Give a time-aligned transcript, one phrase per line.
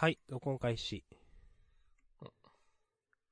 [0.00, 1.04] はい、録音開始。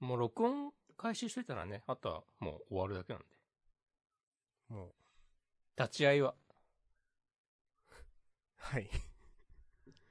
[0.01, 3.27] もう録音開始しといたらね、あとはもう終わるだけなんで。
[4.69, 4.93] もう、
[5.79, 6.35] 立ち会いは。
[8.57, 8.91] はい。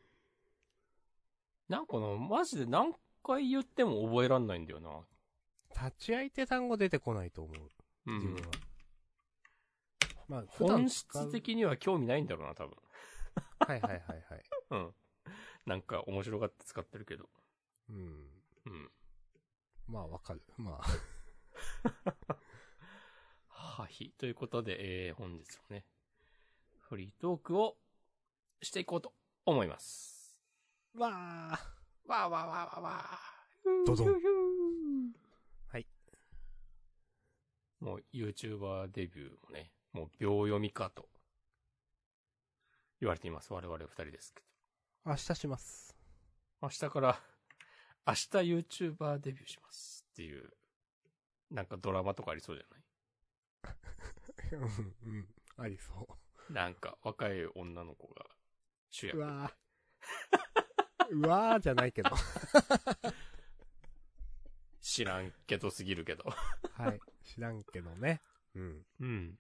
[1.69, 5.05] なんかな、マジで何回言っても覚えらんないんだよな。
[5.69, 7.69] 立ち会いって単語出てこないと思う。
[8.07, 8.51] うん自分は。。
[10.27, 12.75] まあ、普段本質的には興味ないんだろうな、多分。
[13.59, 14.43] はいはいはいはい。
[14.71, 14.95] うん。
[15.67, 17.27] なんか面白がって使ってるけど。
[17.89, 17.97] うん。
[18.65, 18.89] うん。
[19.87, 20.41] まあわかる。
[20.57, 20.83] まあ。
[23.49, 24.13] はい。
[24.17, 25.83] ということで、えー、本日もね、
[26.87, 27.75] フリートークを
[28.61, 29.11] していこうと
[29.45, 30.39] 思います。
[30.97, 31.59] わあ。
[32.07, 33.85] わーわーわーわーわー。
[33.85, 35.87] ドドンヒューヒューはい。
[37.81, 41.09] もう YouTuber デビューもね、もう秒読みかと
[43.01, 43.51] 言われています。
[43.51, 44.56] 我々二人ですけど。
[45.07, 45.95] 明日します。
[46.61, 47.21] 明日から、
[48.05, 48.19] 明日
[48.59, 50.51] YouTuber デビューしますっていう、
[51.49, 54.51] なんかドラマとかありそうじゃない？
[54.51, 55.27] うん、うん。
[55.55, 58.25] ありそなんか若い女の子が
[58.89, 59.07] 主う。
[59.07, 59.17] 役。
[59.19, 59.57] うわあ。
[61.09, 62.09] うわあじゃないけど。
[64.81, 66.25] 知らんけどすぎるけど。
[66.73, 66.99] はい。
[67.23, 68.21] 知らんけどね。
[68.55, 68.85] うん。
[68.99, 69.39] うん。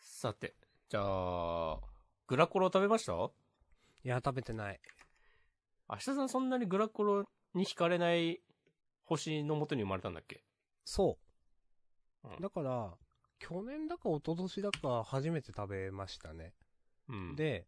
[0.00, 0.56] さて、
[0.92, 1.78] じゃあ、
[2.26, 3.14] グラコロ食べました？
[3.14, 4.80] いや、食べてない。
[5.88, 8.42] 明日さんそんなにグラコロに惹かれない
[9.06, 10.44] 星のもとに生まれたんだっけ？
[10.84, 11.16] そ
[12.24, 12.28] う。
[12.28, 12.92] うんだから、
[13.38, 16.52] 去年だか一昨年だか初めて食べましたね。
[17.08, 17.66] うん。、で、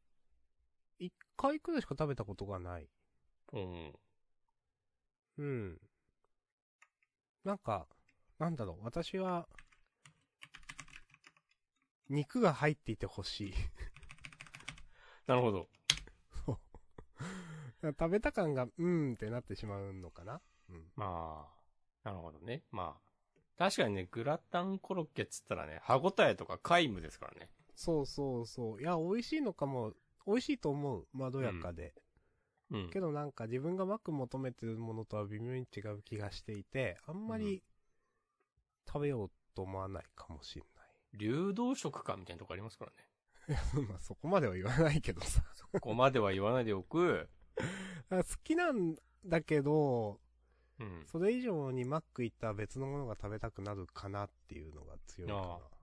[0.99, 2.91] 一回くらいしか食べたことがない。
[3.55, 3.93] うん。
[5.39, 5.79] うん。
[7.43, 7.87] なんか、
[8.39, 9.49] なんだろう、私は、
[12.09, 13.55] 肉が入っていてほしい。
[15.27, 15.69] なるほど。
[17.83, 20.41] 食べた感が、うーんってなってしまうのかな？
[20.69, 20.93] うん。
[20.97, 21.49] ま
[22.05, 22.63] あ、なるほどね。
[22.71, 23.01] まあ、
[23.57, 27.51] 確かにね、グラタンコロッケっつったらね、歯ごたえとか皆無ですからね。
[27.75, 28.81] そうそうそう。
[28.81, 29.95] いや、美味しいのかも、
[30.27, 31.07] 美味しいと思う。
[31.13, 31.95] まどやかで。
[32.71, 32.91] うん。
[32.91, 37.63] けどなんか自分がマック求めてるものとは微妙に違う気がしていて、あんまり
[38.87, 40.65] 食べようと思わないかもしれ
[41.17, 42.97] 流動食かみたいなとこありますからね。
[43.49, 43.87] ない。
[43.87, 45.43] まあそこまでは言わないけどさ。
[45.73, 47.29] ここまでは言わないでおく。
[48.11, 50.21] あ 好きなんだけど、
[50.81, 51.05] うん。
[51.07, 55.75] それ以上にマック行ったら別のものが食べたくなるかなっていうのが強いかあ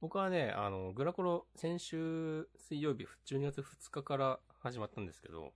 [0.00, 5.52] 僕はね、あの、グラコロ、先週水曜日、12月2日から始まったんですけど、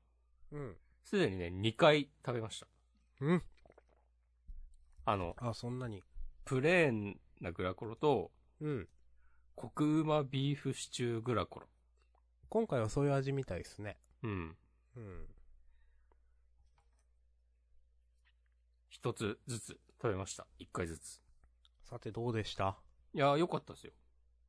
[0.53, 0.59] な。
[0.59, 0.76] うん。
[1.03, 2.66] すでにね、2回食べました。
[3.20, 3.43] うん。
[5.06, 6.03] あの、あ、そんなに。
[6.44, 8.88] プレーンなグラコロと、うん。
[9.54, 11.66] コクうまビーフシチューグラコロ。
[12.48, 13.98] 今回はそういう味みたいですね。
[14.22, 14.56] うん。
[14.97, 15.26] うん。
[18.88, 20.47] 一つずつ食べました。
[20.59, 21.20] 一回ずつ。
[21.82, 22.78] さてどうでした？
[23.12, 23.93] いやー、良かったですよ。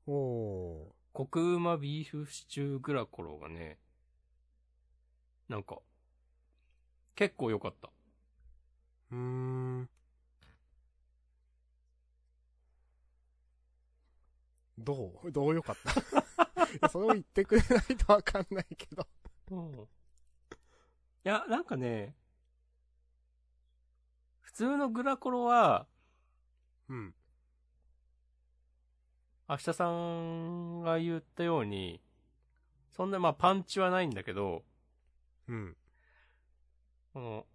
[0.08, 0.94] おー。
[1.14, 3.80] コクうまビーフシチューグラコロがね、
[5.50, 5.80] なんか、
[7.16, 7.90] 結構良かった。
[9.12, 9.90] うーん。
[14.78, 15.31] どう？
[15.31, 15.75] どうよかっ
[16.81, 19.08] た それを言ってくれないとわかんないけど。
[19.52, 19.74] うん。
[19.74, 19.86] い
[21.24, 22.16] や、なんかね、
[24.41, 25.88] 普通のグラコロは、
[26.90, 27.16] うん。
[29.47, 32.02] 明日さんが言ったように、
[32.91, 34.64] そんなまあパンチはないんだけど、
[35.47, 35.78] うん。
[37.14, 37.46] この、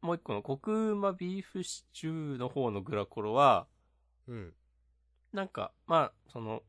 [0.00, 3.66] もう一個のコクうまビーフシチューの方のグラコロは、
[4.26, 4.54] うん。
[5.34, 6.62] なんか、まあ、その、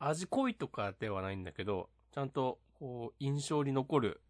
[0.00, 4.20] 味濃いとかではないんだけど、ちゃんと、こう、印象に残る、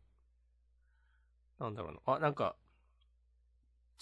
[1.58, 2.54] なんだろうな、あ、なんか、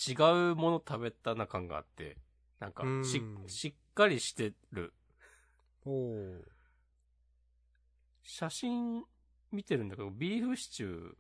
[0.05, 0.15] 違
[0.51, 2.19] うもの食べたな感があって、
[2.59, 4.93] なんかしう、んしっかりしてる。
[5.87, 6.43] おー。
[8.25, 9.05] 写真
[9.53, 11.15] 見てるんだけど、ビーフシチュー、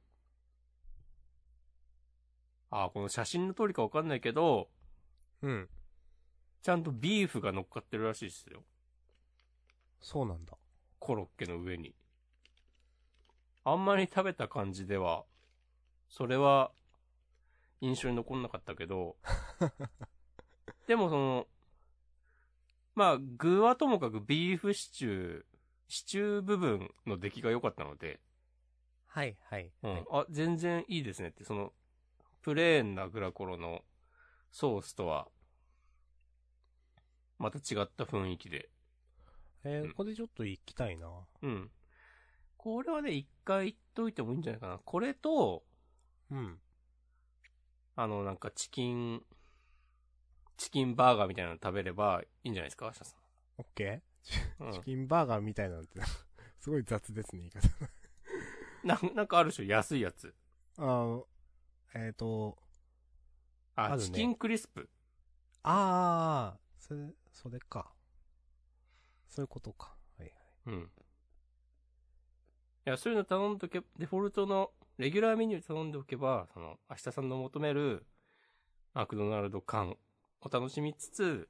[2.73, 4.69] あ、この写真の通りかわかんないけど、
[5.43, 5.69] うん。
[6.63, 8.63] ちゃんとビーフが乗っかってるらしいですよ。
[10.01, 10.55] そうなんだ。
[10.99, 11.95] コロッケの上に。
[13.65, 15.25] あんまり食べた感じでは、
[16.09, 16.73] それは、
[17.81, 19.17] 印象に残んなかったけど、
[20.87, 21.49] でもその、
[22.95, 25.45] まあ、具はともかくビーフシチュー、
[25.89, 28.21] シチュー部分の出来が良かったので、
[29.07, 29.71] はい、はい。
[29.83, 31.73] うん、はいあ、全然いいですねって、その、
[32.41, 33.85] プレーンなグラコロの
[34.51, 35.29] ソースとは、
[37.43, 38.71] また違った雰囲気で、
[39.65, 41.09] えーうんこれちょっと行きたいな。
[41.43, 41.71] うん。
[42.57, 44.79] これはね、一回言っといてもいいんじゃないかな。
[44.79, 45.65] これと、
[46.31, 46.61] うん。
[47.97, 49.23] あの、なんかチキン、
[50.57, 53.17] チキンバーガーみたいなの食べればいいんじゃないですか、明日さ
[53.59, 54.73] オッケー？
[54.73, 54.83] チん。
[54.85, 56.01] キンバーガーみたいなのって、
[56.61, 57.69] すごい雑ですね、言い方。
[58.87, 60.33] なんなんかあるでしょ、安いやつ。
[60.79, 61.25] あー
[61.95, 62.57] えっ、と、
[63.75, 64.89] あ、あるねチキンクリスプ。
[65.65, 67.01] ああ、それ、
[67.33, 67.93] それか。
[69.29, 69.97] そういうことか。
[70.19, 70.35] はいはい。
[70.67, 70.83] うん。
[70.83, 70.87] い
[72.85, 78.07] や、そういうの頼んどけ、デフォルトの、レギュラーメニュー頼んでおけば、その、明日さんの求める、
[78.95, 79.97] マクドナルド感
[80.41, 81.49] を楽しみつつ、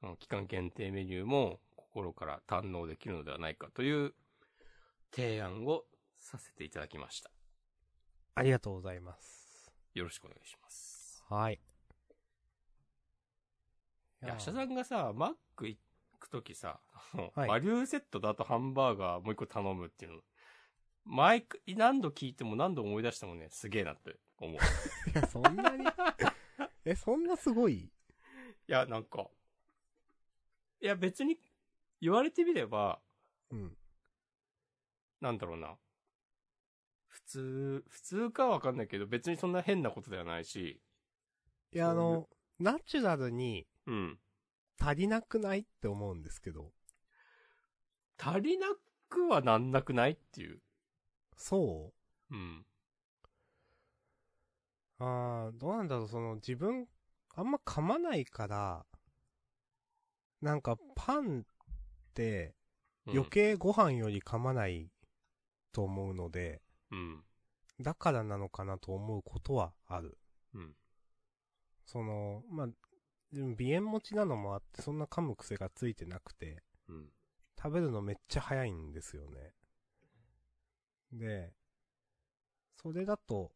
[0.00, 4.14] その期間限定メニューも心から堪能できるのではないかという
[5.12, 5.84] 提案を
[6.18, 7.30] させていただきました。
[8.34, 9.72] ありがとうございます。
[9.94, 11.24] よろしくお願いします。
[11.28, 11.60] はい。
[14.24, 15.78] いや、明日さんがさ、マック行
[16.18, 16.80] くときさ、
[17.34, 17.48] はい。
[17.48, 20.18] バリューセットだとハンバーガーもう一個頼むっていうの、
[21.04, 24.56] 毎回、何度聞いても何度思い出してもね、すげえなって思う。
[24.56, 24.58] い
[25.12, 25.84] いや、そんなに。
[26.84, 27.90] え、そんなすごい？
[28.66, 29.28] や、なんか、
[30.80, 31.38] いや別に
[32.00, 33.00] 言われてみれば、
[33.50, 33.76] うん。
[35.20, 35.76] なんだろうな。
[37.08, 40.80] 普通、普通かはわかんないけど、別にそんな変なことではないし、
[41.72, 42.28] いや、あの、
[42.58, 44.18] ナチュラルにうん。
[44.80, 45.60] 足りなくない？
[45.60, 46.72] って思うんですけど。
[48.18, 48.68] 足りな
[49.08, 50.60] くはなんなくないっていう。
[51.36, 51.92] そ
[52.30, 52.66] ううん。
[54.98, 56.88] ああ、どうなんだろう、その自分、
[57.34, 58.86] あんま噛まないから、
[60.40, 61.44] なんかパンっ
[62.14, 62.54] て
[63.06, 64.90] うん余計ご飯より噛まない
[65.72, 67.24] と思うので、うん。
[67.80, 70.16] だからなのかなと思うことはある。
[70.54, 70.76] うん。
[71.84, 72.68] その、まあ、
[73.34, 77.08] でも鼻炎持ちなのもあって、そんな噛む癖がついてなくて、うん。
[77.60, 79.54] 食べるのめっちゃ早いんですよね。
[81.12, 81.52] で、
[82.80, 83.50] それだと、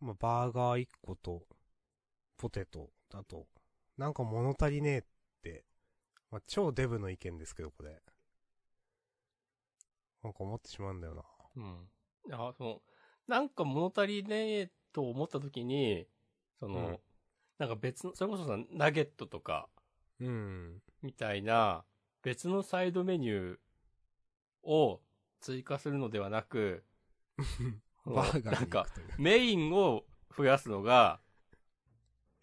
[0.00, 1.42] まあ、バーガー1個と、
[2.38, 3.46] ポテトだと、
[3.98, 5.02] なんか物足りねえっ
[5.42, 5.64] て、
[6.30, 8.00] まあ、超デブの意見ですけど、これ。
[10.22, 11.22] なんか思ってしまうんだよな。
[11.56, 11.90] うん。
[12.32, 12.80] あ、その、
[13.26, 16.06] なんか物足りねえと思った時に、
[16.58, 16.98] その、うん
[17.58, 19.68] なんか別の、それこそさ、ナゲットとか、
[20.20, 20.82] うん。
[21.02, 21.84] みたいな、
[22.22, 23.58] 別のサイドメニュー
[24.62, 25.00] を
[25.40, 26.84] 追加するのではなく、
[28.06, 28.86] バーガーなんか。
[29.18, 30.04] メインを
[30.36, 31.20] 増やすのが、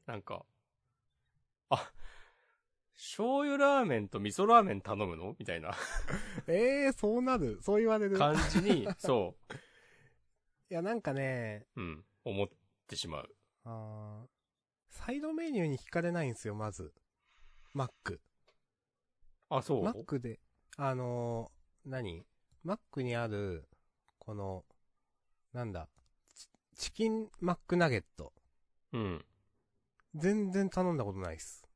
[0.06, 0.45] なんか、
[1.69, 1.91] あ、
[2.95, 5.35] 醤油ラーメンと味噌ラーメン頼むの？
[5.38, 5.75] みたいな
[6.47, 7.59] え えー、そうなる。
[7.61, 8.15] そう言われる。
[8.15, 9.35] い感じに、 そ
[10.69, 12.47] や、なんかね、う、うん、思っ
[12.88, 13.35] てしまう。
[13.63, 14.34] あー
[14.95, 16.94] サイドメニューに惹かれないんですよ、まず。
[17.74, 18.21] マック。
[19.50, 19.83] あ、そう？
[19.83, 20.39] マックで、
[20.77, 22.25] あのー何？
[22.63, 23.68] マックにある、
[24.18, 24.63] この、
[25.53, 25.89] なんだ、
[26.33, 28.33] チチキンマックナゲット。
[28.94, 29.25] うん。
[30.15, 31.68] 全然頼んだことないっす。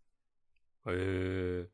[0.87, 1.67] へえ。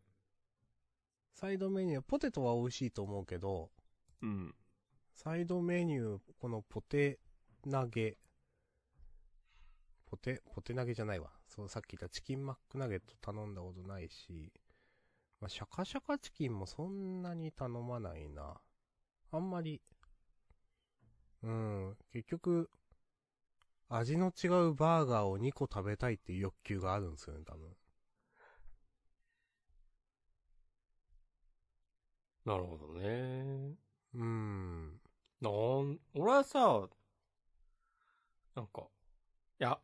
[1.31, 3.69] サイドメニュー、ポテトは美味しいと思うけど、
[4.23, 4.55] うん。
[5.13, 7.19] サイドメニュー、このポテ
[7.65, 8.17] ナゲ、
[10.07, 11.29] ポテ、ポテナゲじゃないわ。
[11.55, 14.51] そう、さっき言ったチキンマックナゲット頼んだことないし、
[15.39, 18.59] まあ、シャカシャカチキンもそんなに頼まないな。
[19.31, 19.81] あんまり、
[21.43, 22.69] うん、結局、
[23.89, 27.75] 味の違うバーガーを2個食べたいっていう欲求があるんですよね、多分。
[32.45, 33.75] なるほどね。
[34.13, 34.99] うん。
[35.41, 36.87] なん、俺はさ、
[38.55, 38.87] なんか、
[39.59, 39.79] いや、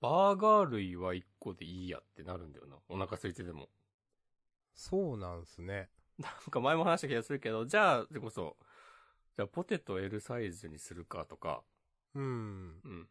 [0.00, 2.76] バーガー類は1個でいいやってなるんだよな。
[2.88, 3.68] お腹空いてても。
[4.74, 5.90] そうなんすね。
[6.18, 8.56] なんか前も話した気がするけど、じゃあ、それこそ、
[9.36, 11.62] じゃあポテト L サイズにするかとか、
[12.14, 12.80] うん。
[12.84, 13.08] うん。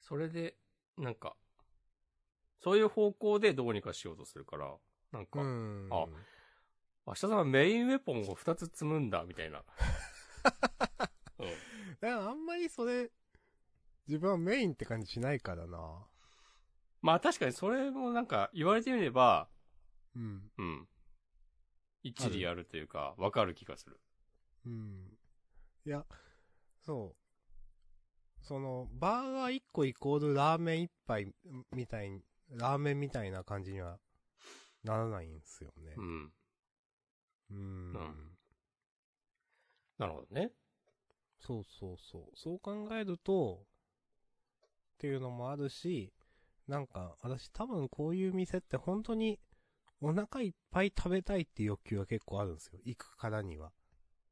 [0.00, 0.56] それで、
[0.96, 1.34] なんか、
[2.62, 4.74] そういう方向でどうにかしようとするから、
[5.12, 5.88] なんか、うん。
[5.90, 6.06] あ
[7.06, 9.62] 明日さんはメインウェポンを2つ積むんだ、みたいな。
[11.38, 11.46] うん。
[12.00, 13.10] だからあんまりそれ、
[14.06, 15.78] 自分はメインって感じしないからな。
[17.00, 19.48] まあ確かにそれもなんか言われてみれば、
[20.16, 20.50] うん。
[20.58, 20.88] うん。
[22.02, 23.98] 一理あるというか、わかる気がする。
[24.66, 25.18] うん。
[25.86, 26.04] いや、
[26.84, 27.24] そう。
[28.42, 31.34] その、バーガー1個イコールラーメン1杯
[31.72, 33.98] みたいに、ラーメンみたいな感じには
[34.82, 36.02] ならないんですよねう。
[36.02, 36.32] ん。
[37.50, 37.56] うん。
[37.56, 38.34] うん
[39.96, 40.50] なるほどね。
[41.38, 42.22] そうそうそう。
[42.34, 43.64] そう考えると、
[44.94, 46.12] っていうのもあるし、
[46.66, 49.38] なんか、私多分こういう店って本当に
[50.00, 52.78] お腹いっぱい食べたいっていう欲求が結構あるんですよ。
[52.84, 53.72] 行くからには。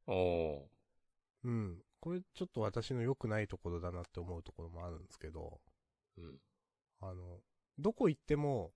[0.07, 0.59] おー。
[1.43, 1.77] うん。
[1.99, 5.59] これちょっと私の良くないところだなって思うところもあるんですけど、
[6.17, 6.37] うん。
[7.01, 7.39] あの、
[7.79, 8.71] どこ行っても、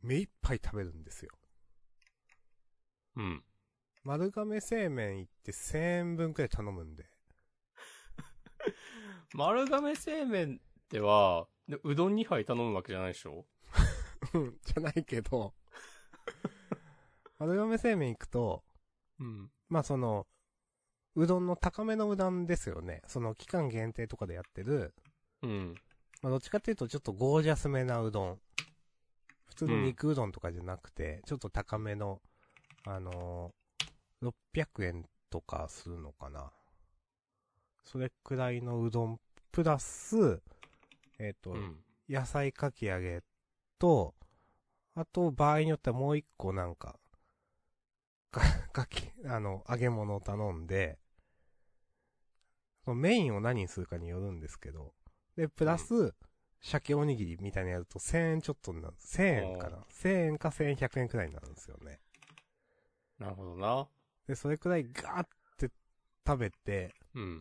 [0.00, 1.30] 目いっぱい食べるんですよ。
[3.16, 3.44] うん。
[4.04, 7.10] 丸亀製麺行って1000円分くらい頼むんで。
[9.34, 13.44] 丸亀製麺っては、でうどん2杯頼むわけじゃないでしょ？
[14.34, 15.54] うん、じゃないけど、
[17.38, 18.64] 丸亀製麺行くと、
[19.20, 19.50] うん。
[19.68, 20.26] まあその、
[21.14, 23.02] うどんの高めのうどんですよね。
[23.06, 24.94] その期間限定とかでやってる、
[25.42, 25.74] うん。
[26.22, 28.38] まあどっちかっていうとちょっとゴージャスめなうどん。
[29.46, 32.20] 普通の肉うどんとかじゃなくて、ちょっと高めの、
[32.86, 36.52] あのー、600円とかするのかな。
[37.90, 39.18] それくらいのうどん、
[39.50, 40.42] プラス、
[41.18, 41.82] えっ、と、うん。
[42.06, 43.22] 野菜かき揚げ
[43.78, 44.14] と、
[44.94, 46.98] あと、場合によってはもう一個なんか、
[48.30, 48.42] か、
[48.74, 50.98] かき、あの、揚げ物を頼んで、
[52.84, 54.92] そのメインを何にするかによるんですけど、
[55.34, 56.14] で、プラス、
[56.60, 58.94] 鮭おにぎりみたいなやると1000円ちょっとになる。
[58.98, 62.00] 1000円かな ?1000 円か1100円くらいになるんですよね。
[63.18, 63.88] なるほどな。
[64.26, 65.70] で、それくらいガーって
[66.26, 67.40] 食べて、うん。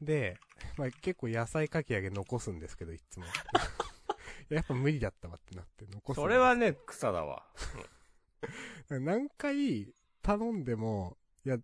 [0.00, 0.38] で、
[0.76, 3.26] まあ、結構野菜かき揚げ残すんですけど、いつも。
[4.48, 7.46] やっぱ無理だったわってなって残すそれはね、草だわ。
[8.88, 11.58] 何回頼んでも、いや、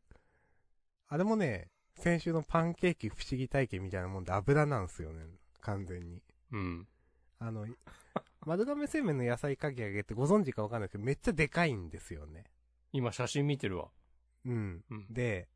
[1.08, 5.26] あれもね、先週のパンケーキ不思議体験みたいなもんで油なんですよね。
[5.60, 6.22] 完全に。
[6.52, 6.88] うん。
[7.38, 7.66] あの、
[8.44, 12.44] 丸亀製麺の野菜かき揚げってご存知かわかんないけど、めっちゃでかいんですよね。
[12.92, 13.88] 今写真見てるわ。
[14.44, 14.84] うん。
[14.90, 15.06] うん。
[15.10, 15.48] で、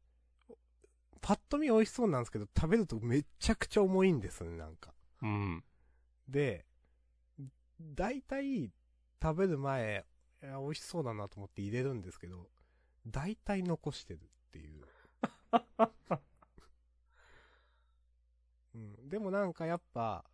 [1.21, 4.95] パッと見美味しそうなんですけど、食べるとめちゃくちゃ重いんですね、なんか。
[5.23, 5.65] うん。
[6.29, 6.65] で、
[7.81, 8.73] 大体、
[9.23, 10.07] 食べる前、
[10.43, 12.49] いや、美味しそうだなと思って入れるんですけど、
[13.07, 14.85] 大体残してるっていう。
[18.75, 19.09] うん。
[19.09, 20.25] でもなんかやっぱ、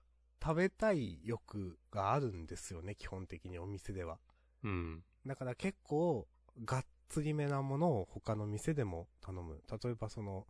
[0.43, 4.19] 食べたい欲があるんですよね、基本的にお店では。
[4.62, 5.02] うん。
[5.26, 6.28] だから結構、
[6.64, 9.62] がっつりめなものを他の店でも頼む。
[9.83, 10.47] 例えばその、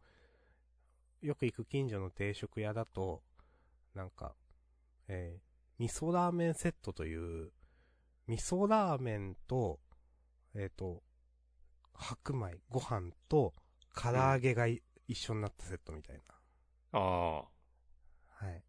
[1.26, 3.20] よく行く近所の定食屋だと、
[3.96, 4.36] なんか、
[5.08, 7.50] えー、味噌ラーメンセットという、
[8.28, 9.80] 味噌ラーメンと、
[10.54, 11.02] えっ、と、
[11.94, 13.54] 白米、ご飯と、
[13.92, 16.22] 唐揚げがい、一緒になったセットみたいな。
[16.92, 17.40] ああ。
[17.42, 18.62] はい。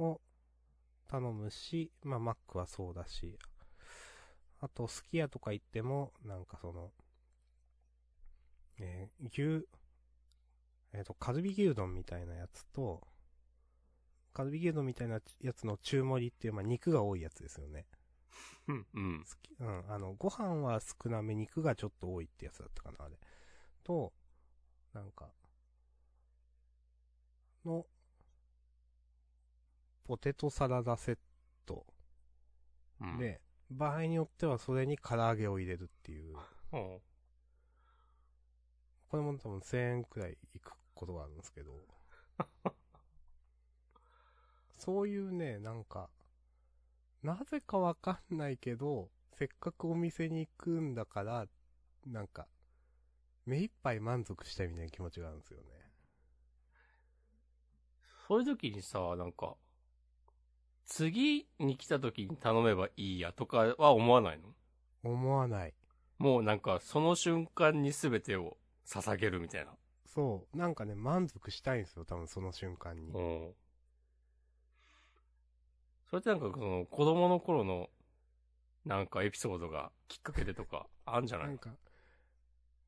[0.00, 0.20] を
[1.06, 3.38] 頼むし、まあ、マックはそうだし、
[4.60, 6.90] あと、すき家とか行っても、なんかその、
[8.78, 9.68] えー牛、
[10.94, 13.06] えっ、と、カルビ牛丼みたいなやつと、
[14.32, 17.86] カルビ牛丼みたいなやつの中盛りっていう、まあ、肉が多いやつですよね。
[18.68, 18.86] うん。
[18.94, 19.24] うん。
[19.24, 23.16] すき、うん、あの、ご飯は少なめ、肉がちょっと多いってやつだったかな、あれ。
[23.84, 24.12] と、
[24.92, 25.30] なんか、
[27.64, 27.86] の、
[30.04, 31.14] ポテトサラダセッ
[31.66, 31.86] ト
[33.00, 33.18] うん。
[33.18, 36.36] で、場合によってはそれに唐揚げを入れるっていう、
[36.72, 37.00] うん。
[39.08, 41.72] これも多分1000円くらいいくことがあるんですけど、
[44.78, 46.08] そういうね、なんか、
[47.22, 51.46] なぜかわかんないけど、せっかくお店に行くんだから、
[52.06, 52.46] なんか、
[53.46, 55.66] 目いっぱい満足したいみたいな気持ちがあるんですよね。
[58.28, 59.56] そういう時にさ、なんか、
[60.84, 64.54] 次に来た時に頼めばいいやとかは思わないの？
[65.02, 65.74] 思わない。
[66.18, 68.56] もうなんか、その瞬間に全てを
[68.86, 69.72] 捧げるみたいな。
[70.14, 70.56] そう。
[70.56, 73.12] なんかね、満足したいんですよ、多分その瞬間に。
[73.12, 73.54] うん。
[76.10, 77.88] それってなんかその、子供の頃の、
[78.84, 81.46] なんかエピソードがきっかけでとか、あんじゃない？
[81.48, 81.70] なんか、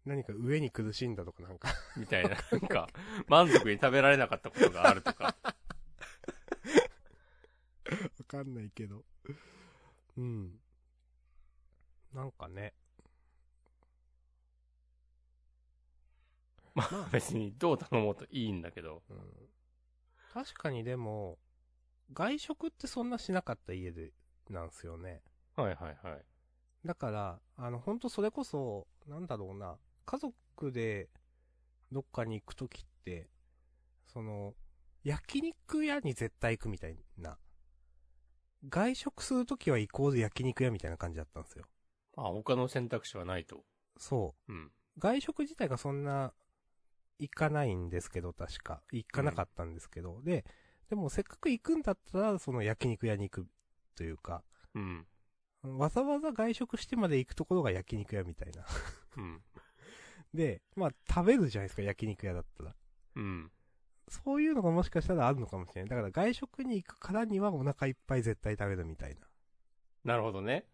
[0.04, 2.88] 何か上に苦しんだとかなんかみたいな、なんか、
[3.26, 5.34] 満足に食べられなかったことがあるとか。
[5.44, 5.54] わ
[8.26, 9.02] かんないけど。
[10.18, 10.60] うん。
[12.12, 12.74] なんかね。
[16.74, 19.02] まあ別にどう頼もうといいんだけど。
[19.08, 19.18] うん。
[20.32, 21.38] 確かにでも、
[22.12, 24.12] 外食ってそんなしなかった家で、
[24.50, 25.22] なんすよね。
[25.56, 26.24] はいはいはい。
[26.84, 31.08] だから、あの、ほんとそれこそ、なんだろうな、家族で
[31.92, 33.28] どっかに行くときって、
[34.06, 34.54] その、
[35.04, 37.38] 焼肉屋に絶対行くみたいな。
[38.68, 41.66] 外食するときはイコール焼肉屋みたいな感じだったんですよ。
[42.16, 43.64] あ、他の選択肢はないと。
[43.98, 44.52] そう。
[44.52, 44.72] うん。
[44.98, 46.32] 外食自体がそんな、
[47.18, 48.82] 行かないんですけど、確か。
[48.92, 50.20] 行かなかったんですけど。
[50.22, 50.44] で、
[50.88, 53.46] でもせっかく行くんだったら、その焼肉屋に行く
[53.96, 54.42] というか、
[54.74, 55.06] うん。
[55.62, 58.64] わざわざ外食してまで行くところが焼肉屋みたいな。
[59.16, 59.42] うん。
[60.34, 62.76] で、まあ食べるじゃないですか、焼肉屋だったら。
[63.16, 63.50] うん。
[64.08, 65.88] そういうのがもしかしたらあるのかもしれない。
[65.88, 69.26] だから外食に行くからにはお腹いっぱい絶対食べるみたいな。
[70.04, 70.66] なるほどね。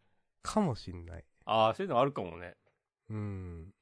[0.43, 1.25] かもしんない。
[1.45, 2.57] ああ、そういうのあるかもね。
[3.09, 3.75] うん。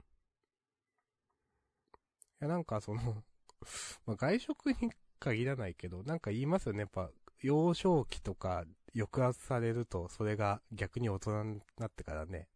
[2.41, 3.23] いや、なんかその、
[4.05, 6.81] まあ、外食に限らないけど、なんか言いますよね。
[6.81, 12.49] やっぱ、幼少期とか抑圧されると、それが逆に大人になってからね、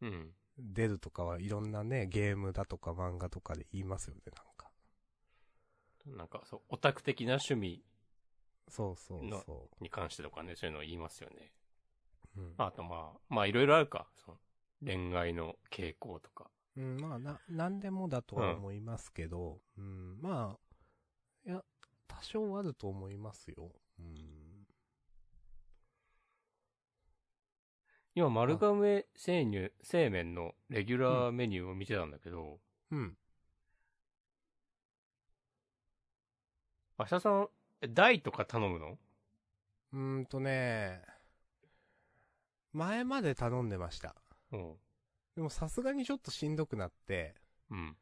[0.00, 0.34] うん。
[0.58, 4.70] 出るとかはいろんなね、ゲームだとか漫画とかで言いますよね、なんか。
[6.06, 7.82] なんか、そう、オタク的な趣味
[8.68, 11.52] そうそうのそに関してとかね、そういうのを言いますよね。
[12.36, 12.40] う。
[12.40, 12.54] うん。
[12.58, 14.06] あとまあ、まあいろいろあるか。
[14.24, 14.38] その
[14.84, 16.50] 恋愛の傾向とか。
[16.76, 21.62] うん、まあ、な、なんでもだとは思いますけど、うん、まあ、いや、
[22.08, 23.70] 多少あると思いますよ。
[23.98, 24.66] うん。
[28.16, 33.16] 今、丸亀製乳、製麺のレギュラーメニューを見てたんだけど、うん。
[36.96, 37.48] 明日さん、
[37.80, 38.98] え大とか頼むの？
[39.92, 41.02] うーんとね、
[42.72, 44.14] 前まで頼んでました。
[44.52, 44.74] うん。
[45.36, 47.34] でもさすがにちょっとしんどくなって、
[47.70, 47.96] うん。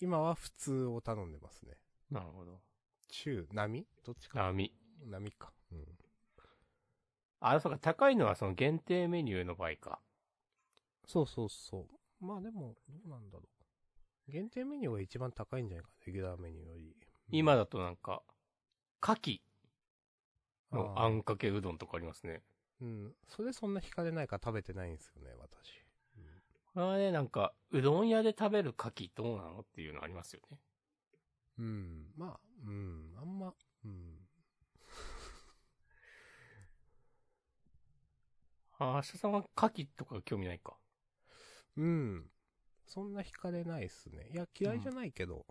[0.00, 1.78] 今は普通を頼んでますね。
[2.10, 2.60] なるほど。
[3.08, 3.86] 中、波？
[4.04, 4.40] どっちか。
[4.40, 4.72] 波。
[5.04, 5.52] 波か。
[5.72, 5.86] うん。
[7.40, 10.00] あ、そうか、高いのはその限定メニューの場合か。
[11.06, 11.88] そうそうそ
[12.20, 12.24] う。
[12.24, 13.44] まあでも、どうなんだろ
[14.28, 14.30] う。
[14.30, 16.84] 限定メニューが一番高いんじゃないかな、レギュラーメニューより。
[16.84, 16.94] うん
[17.34, 18.22] 今だとなんか、
[19.02, 19.40] 牡蠣
[20.70, 22.42] のあんかけうどんとかありますね。
[22.82, 23.14] うん。
[23.26, 25.81] それそんな惹かれないから食べてないんですよね、私。
[26.74, 30.58] これはね、なんか、うどん屋で食べる牡蠣どうなのっていうのありますよね。
[31.58, 32.06] うん。
[32.16, 33.12] まあ、うん。
[33.20, 33.52] あんま、
[33.84, 34.16] うん。
[38.78, 40.76] あ、明日さんは牡蠣とか興味ないか。
[41.76, 42.30] うん。
[42.86, 44.28] そんな惹かれないっすね。
[44.32, 45.46] いや、嫌いじゃないけど。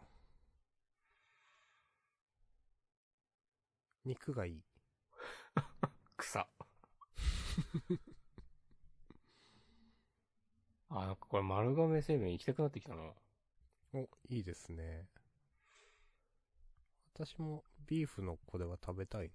[4.06, 4.64] 肉がいい。
[6.18, 6.48] 草。
[10.92, 13.02] あ、なんかこれ丸亀製麺行きたくなってきたな。
[13.94, 15.08] お、いいですね。
[17.14, 19.32] 私もビーフのこれは食べたいな。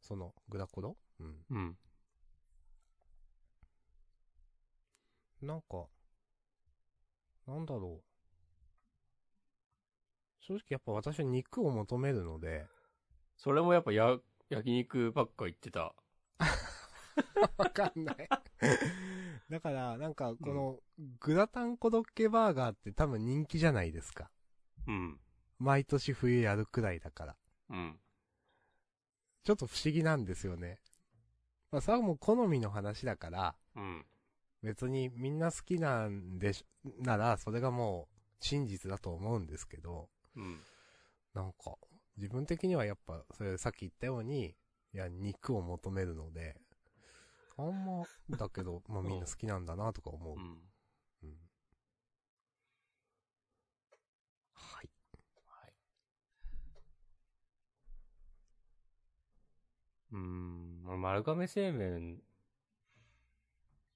[0.00, 1.36] その、グラコロうん。
[1.50, 1.78] うん。
[5.42, 5.86] なんか、
[7.46, 8.04] なんだろう。
[10.40, 12.66] 正直やっぱ私は肉を求めるので、
[13.36, 14.18] それもやっぱや、
[14.50, 15.94] 焼肉ばっか行ってた。
[17.58, 18.28] わかんない。
[19.50, 20.80] だから、なんか、この、
[21.20, 24.30] グラタンコロッケバーガーって多分人気じゃないですか。
[24.86, 25.20] うん。
[25.58, 27.36] 毎年冬やるくらいだから。
[27.70, 28.00] うん。
[29.44, 30.80] ちょっと不思議なんですよね。
[31.70, 34.06] まあ、それはもう好みの話だから、うん。
[34.62, 36.64] 別にみんな好きなんでし、
[37.00, 40.60] なら、それがもう真実だと思うんですけど、うん。
[41.34, 41.76] なんか、
[42.16, 44.54] 自分的にはやっぱ、それさっき言ったように、
[44.94, 46.56] いや、肉を求めるので、
[47.56, 50.38] あんま、だけど、 まあみんな好きなんだなとか思うう。
[50.38, 50.72] ん。
[51.22, 51.36] うん。
[54.54, 54.90] はい。
[55.46, 55.72] はい。
[60.12, 60.82] うーん。
[60.82, 62.22] まあ丸亀製麺、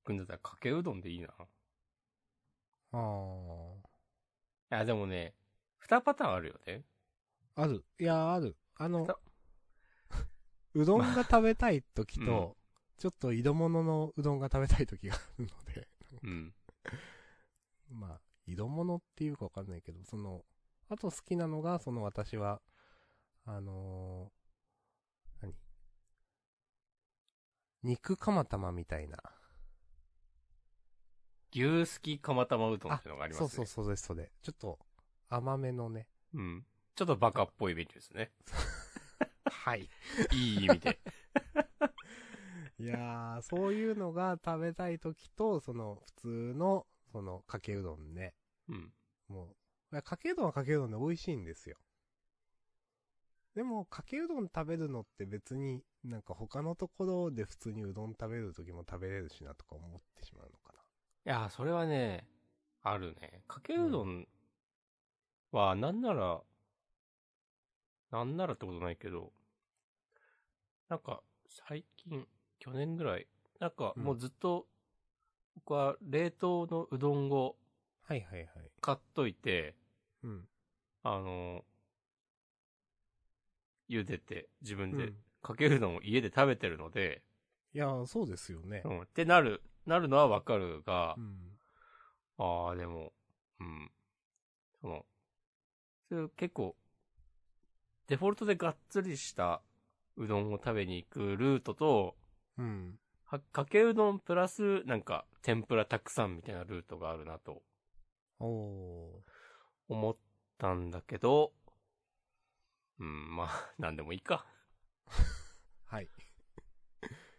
[0.05, 1.29] くんだったらかけうどんでいいな。
[1.29, 1.49] い
[2.93, 3.79] あ
[4.71, 5.35] や、でもね、
[5.81, 6.85] 二パターンあるよね。
[7.57, 7.63] あ。
[7.63, 7.85] ある。
[7.99, 8.57] いや、ある。
[8.77, 9.19] あのさ、
[10.75, 12.57] うどんが食べたい時うんと、
[12.99, 15.89] ちょっと色物のうどんが食べたい時があるので、
[16.23, 16.55] うん。
[17.91, 20.45] まあ、色物っていうかわかんないけど、その、
[20.89, 22.61] あと好きなのが、その私は、
[23.45, 25.55] あのー何？
[27.83, 29.19] 肉釜玉みたいな。
[31.53, 33.49] 牛すき釜玉うどんっていうのがありますね。
[33.49, 34.31] そうそうそうです、それ。
[34.43, 34.79] ちょっと、
[35.29, 36.09] 甘めのね。
[36.35, 36.67] うん。
[36.97, 38.33] ちょっとバカっぽいメニューですね。
[39.47, 39.89] はい。
[40.35, 40.99] いい意味で。
[42.81, 48.35] いやー、そういうのが食べたい時と、その、普通の、その、かけうどんね。
[48.69, 48.93] うん。
[49.29, 51.79] もう、いやかけうどんはかけうどんで美味しいんですよ。
[53.55, 60.73] でも、かけうどん食べるのって別に、なんか他のところで普通にうどん食べる時も食べれるしなとか思ってしまうのか
[61.25, 62.27] いや、それはね、
[62.83, 63.45] あるね。
[63.49, 64.27] かけうどん
[65.53, 66.43] は、なんなら、
[68.11, 69.33] なんならってことないけど、
[70.89, 72.27] なんか、最近、
[72.61, 73.27] 去年ぐらい、
[73.61, 74.67] なんか、うんもうずっと、
[75.57, 77.57] 僕は冷凍のうどんを
[78.09, 78.15] な。
[78.15, 78.71] はいはいはい。
[78.81, 79.77] 買っといて、
[80.23, 80.49] うん。
[81.03, 81.65] あの、
[83.89, 87.23] 茹でて、自分でうん、かけうどんを家で食べてるので、
[87.75, 88.89] いやー、そうですよねう。
[88.89, 91.59] ん、ってなる、なるのはわかるがう、ん。
[92.39, 93.13] ああ、でも、
[93.61, 93.91] うん。
[94.81, 95.07] その、
[96.09, 96.77] それ結構、
[98.09, 99.63] デフォルトでがっつりした
[100.17, 102.17] うどんを食べに行くルートと、
[102.59, 102.99] うん。
[103.27, 107.63] は、かけうどんプラス、なんか、天ぷらたくさんみたいなルートがあるなと
[108.41, 109.23] おー。
[109.89, 110.17] 思っ
[110.57, 111.53] たんだけど、
[113.01, 114.47] うん、まあ、 なんでもいいか。
[115.87, 116.11] はい。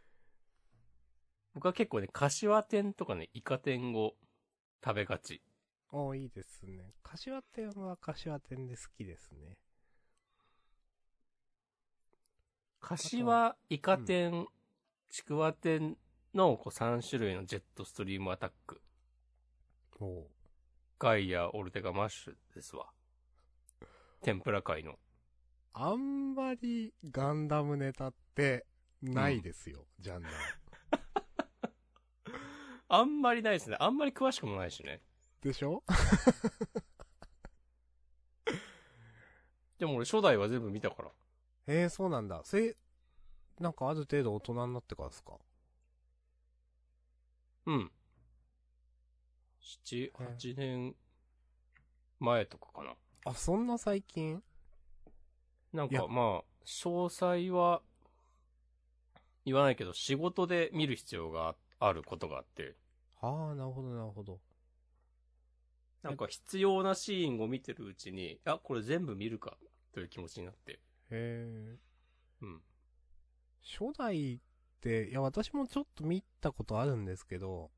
[1.54, 4.16] 僕は結構ね、柏天とかね、イカ天を
[4.84, 5.44] 食べがち。
[5.92, 6.96] おー、いいですね。
[7.04, 9.58] 柏店は柏店で好きですね。
[12.82, 14.46] 柏、イカ天、
[15.10, 15.98] ちくわ天
[16.34, 18.82] のこう3種類のジェットストリームアタック。
[20.00, 20.24] おー。
[21.00, 22.88] ガイア、オルテガ、マッシュですわ。
[24.22, 25.00] 天ぷら界の。
[25.74, 28.66] あんまりガンダムネタって
[29.02, 30.28] ないですよ、ジャンル。
[32.90, 33.78] あんまりないですね。
[33.80, 35.02] あんまり詳しくもないしね。
[35.42, 35.84] でしょ？
[39.78, 41.12] でも俺初代は全部見たから。
[41.68, 42.42] えー、そうなんだ。
[42.44, 42.76] それ、
[43.60, 45.34] なんかある程度大人になってからですか？
[47.66, 47.92] うん。
[49.60, 50.96] 七、八年
[52.20, 52.96] 前とかかな。
[53.26, 54.42] あ、そんな最近？
[55.74, 57.82] なんかまあ、詳細は
[59.46, 62.76] 言わないけど、仕事で見る必要があることがあって、
[63.22, 64.40] ああ、なるほど、なるほど。
[66.02, 69.58] なんか必要なシーンを見てるうちに、あ、これ全部見るか、
[69.92, 70.74] という気持ちになって。
[70.74, 70.80] へ
[71.12, 71.78] え。
[72.42, 72.62] うん。
[73.64, 74.40] 初代っ
[74.82, 77.72] て、いや、私もちょっと見たことあるんですけど、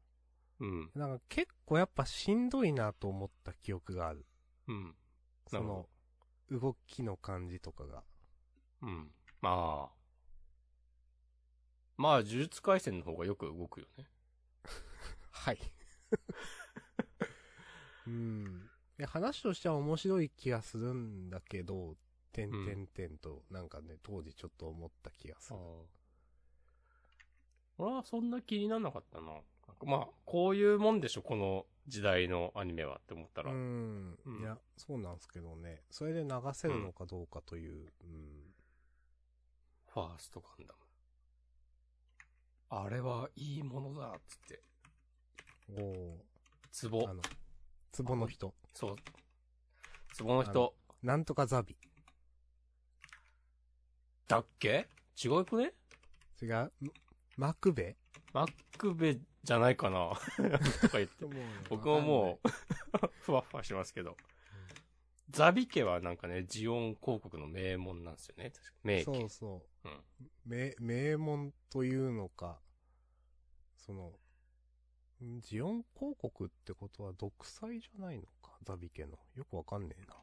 [0.59, 0.91] うん。
[0.95, 4.25] なんか結構やっぱしんどいなと思った記憶がある。
[4.67, 4.95] うん。
[5.47, 5.87] その、
[6.51, 8.03] 動きの感じとかが。
[8.83, 9.11] うん。
[9.41, 10.01] まあ。
[11.97, 14.05] まあ、呪術回戦の方がよく動くよね。
[15.31, 15.59] はい。
[18.07, 18.69] うん。
[19.05, 21.95] 話としては面白い気がするんだけど、
[22.31, 25.59] てんてんてんと、なんかね、当時ちょっと思った気がする。
[27.77, 29.33] 俺はそんな気にならなかったな。
[29.83, 33.51] まあ、こういうもんでしょ、この時代のアニメはって思ったら。
[33.51, 34.39] うんうん。
[34.41, 35.81] いや、そうなんですけどね。
[35.89, 37.91] それで流せるのかどうかという。
[38.03, 38.53] うん。
[39.87, 40.79] ファーストガンダム。
[42.69, 44.61] あれはいいものだ、つって。
[45.69, 46.17] お
[46.71, 47.09] ツボー。
[47.09, 47.13] あ。
[47.13, 47.21] の、
[48.05, 48.53] 壺の人。
[48.73, 48.95] そう。
[50.13, 50.73] ツボの人。
[51.01, 51.75] なんとかザビ。
[54.31, 54.87] だっけ？
[55.21, 55.73] 違うくね？
[56.41, 56.71] 違う
[57.37, 57.97] ママクベ？
[58.31, 60.13] マックベじゃないかな
[60.81, 61.25] とか言って。
[61.69, 62.49] 僕ももう、
[63.23, 64.15] ふわふわしますけど。
[65.31, 68.51] ザビ家はなんかね、ジオン広告の名門なんですよね。
[68.51, 69.03] 確か名家。
[69.03, 69.89] そうそう。
[69.89, 70.01] うん。
[70.45, 72.61] 名、名門というのか、
[73.75, 74.13] その、
[75.21, 79.19] んジオン広告ってことは独裁じゃないのか、ザビ家の。
[79.35, 80.15] よくわかんねえな。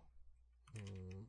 [0.77, 1.29] うーん。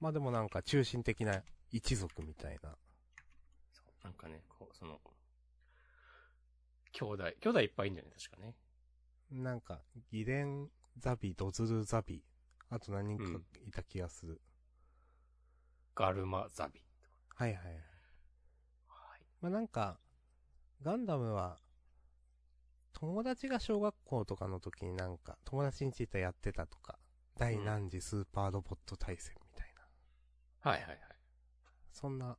[0.00, 2.76] まあでもなんか中心的な一族みたいな。
[3.72, 5.00] そうなんかね、こう、その、
[6.92, 8.54] 兄弟、兄弟いっぱいいんだよね、確かね。
[9.30, 9.80] なんか、
[10.10, 12.22] ギレン、ザビ、ドズルザビ、
[12.70, 14.40] あと何人かいた気がする。
[15.94, 16.82] ガルマザビ。
[17.28, 17.74] はいはいはい。
[17.74, 17.80] はい。
[19.40, 19.98] まあなんか、
[20.82, 21.58] ガンダムは、
[22.92, 26.98] 友達が小学校とかの時になんか、友達についてやってたとか、
[27.36, 29.34] 第何次スーパーロボット対戦。
[30.68, 30.98] はいはいはい。
[31.92, 32.36] そんな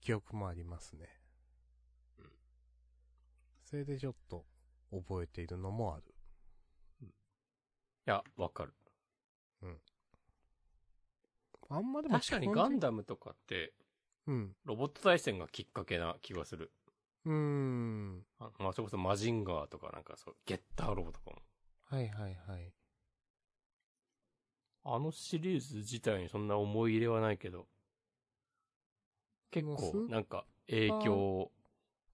[0.00, 1.08] 記憶もありますね。
[2.18, 2.24] うん
[3.64, 4.44] それでちょっと
[4.92, 6.14] 覚えているのもある。
[7.02, 7.06] い
[8.04, 8.72] や、わかる。
[11.68, 13.72] あんまでも確かにガンダダムとかって、
[14.26, 14.52] うん。
[14.64, 16.72] ロボット対戦がきっかけな気がする。
[17.24, 18.22] うーん。
[18.38, 21.36] あまあ、それこそマジンガーとかなんかそう、ゲッターロボとかも。
[21.84, 22.72] はいはいはい。
[24.88, 27.66] あのシリーズ自体にそんな思い入れはないけど、
[29.50, 31.50] 結構なんか、影響を、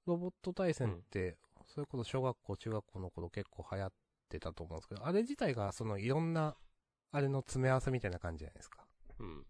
[0.06, 3.92] ロボット対戦って、それこそ小学校、中学校の頃結構流行っ
[4.30, 6.56] てたと思うんですけど、あれ自体がそのいろんな、
[7.10, 8.86] あれの詰め合わせみたいな感じじゃないですか。
[9.18, 9.46] うん。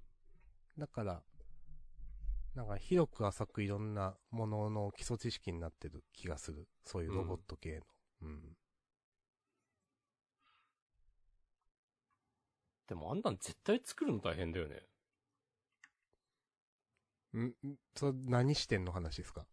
[0.77, 1.23] だから、
[2.57, 6.67] なんか広く浅くいろんなものの基礎知識になってる気がする。
[6.85, 7.85] そういうロボット系の。
[8.23, 8.57] うん。
[12.93, 14.83] でもあんなん絶対作るの大変だよね。
[17.35, 17.55] んん
[17.95, 19.47] それ何視点の話ですか？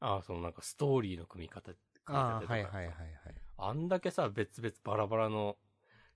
[0.00, 1.72] ああ、そのなんかストーリーの組み方。
[1.72, 2.90] 組みああ、はいはいはいはい。
[3.56, 5.56] あんだけさ、別々バラバラの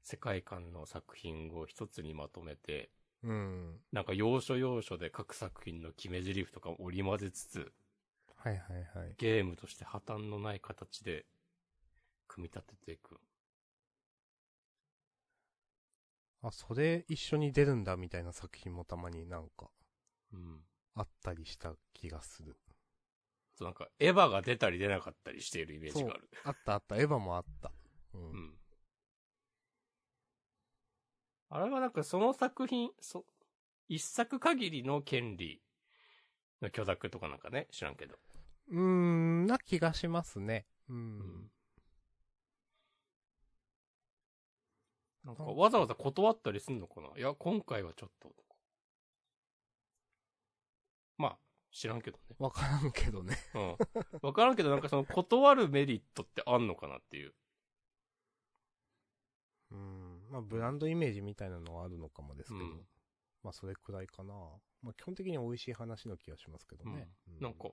[0.02, 2.90] 世界観の作品を一つにまとめて、
[3.22, 3.80] うん。
[3.90, 7.72] なんか要所要所で各作品の決め台詞とかを織り交ぜつつ、
[8.36, 9.14] はいはいはい。
[9.16, 11.24] ゲームとして破綻のない形で
[12.28, 13.18] 組み立てていく。
[16.42, 19.70] あ、それ一緒に出るんだみたいな作品もたまになんか
[20.32, 20.60] うん。
[20.94, 22.56] あったりした気がする。
[23.54, 26.28] そうなんか、エヴァが出たり出なかったりしているイメージがある。
[26.44, 27.70] あったあった、エヴァもあった。
[28.14, 28.30] うん。
[28.30, 28.54] うん。
[31.50, 33.24] あれはなんかその作品、そ、
[33.88, 35.60] 一作限りの権利
[36.62, 38.16] の許諾とかなんかね、知らんけど。
[38.68, 40.66] うーん、な気がしますね。
[40.88, 40.96] うん。
[40.96, 41.50] うん
[45.24, 47.08] なんかわざわざ断ったりすんのかな？
[47.16, 48.30] いや、今回はちょっと。
[51.18, 51.38] まあ、
[51.70, 52.36] 知らんけどね。
[52.38, 53.36] わからんけどね。
[53.54, 53.76] うん。
[54.22, 57.34] わからんけど、なんかその断るメリットってあんのかなっていう。
[59.72, 60.20] うん。
[60.30, 62.64] まあ、ブランドイメージみたいなのはあるのかもですけど。
[62.64, 62.80] うん
[63.42, 64.34] まあ、それくらいかな。
[64.82, 67.08] まあ、基本的に美味しい話の気がしますけどね。
[67.40, 67.72] うなんか、い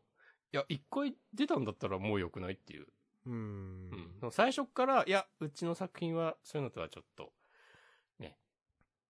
[0.54, 2.88] や、一回出たんだったらもう良くないっていう。
[3.26, 4.16] うーん。
[4.22, 4.32] うん。
[4.32, 7.30] 最初っから、いや、うちの作品はそういうのとはちょっと、ね。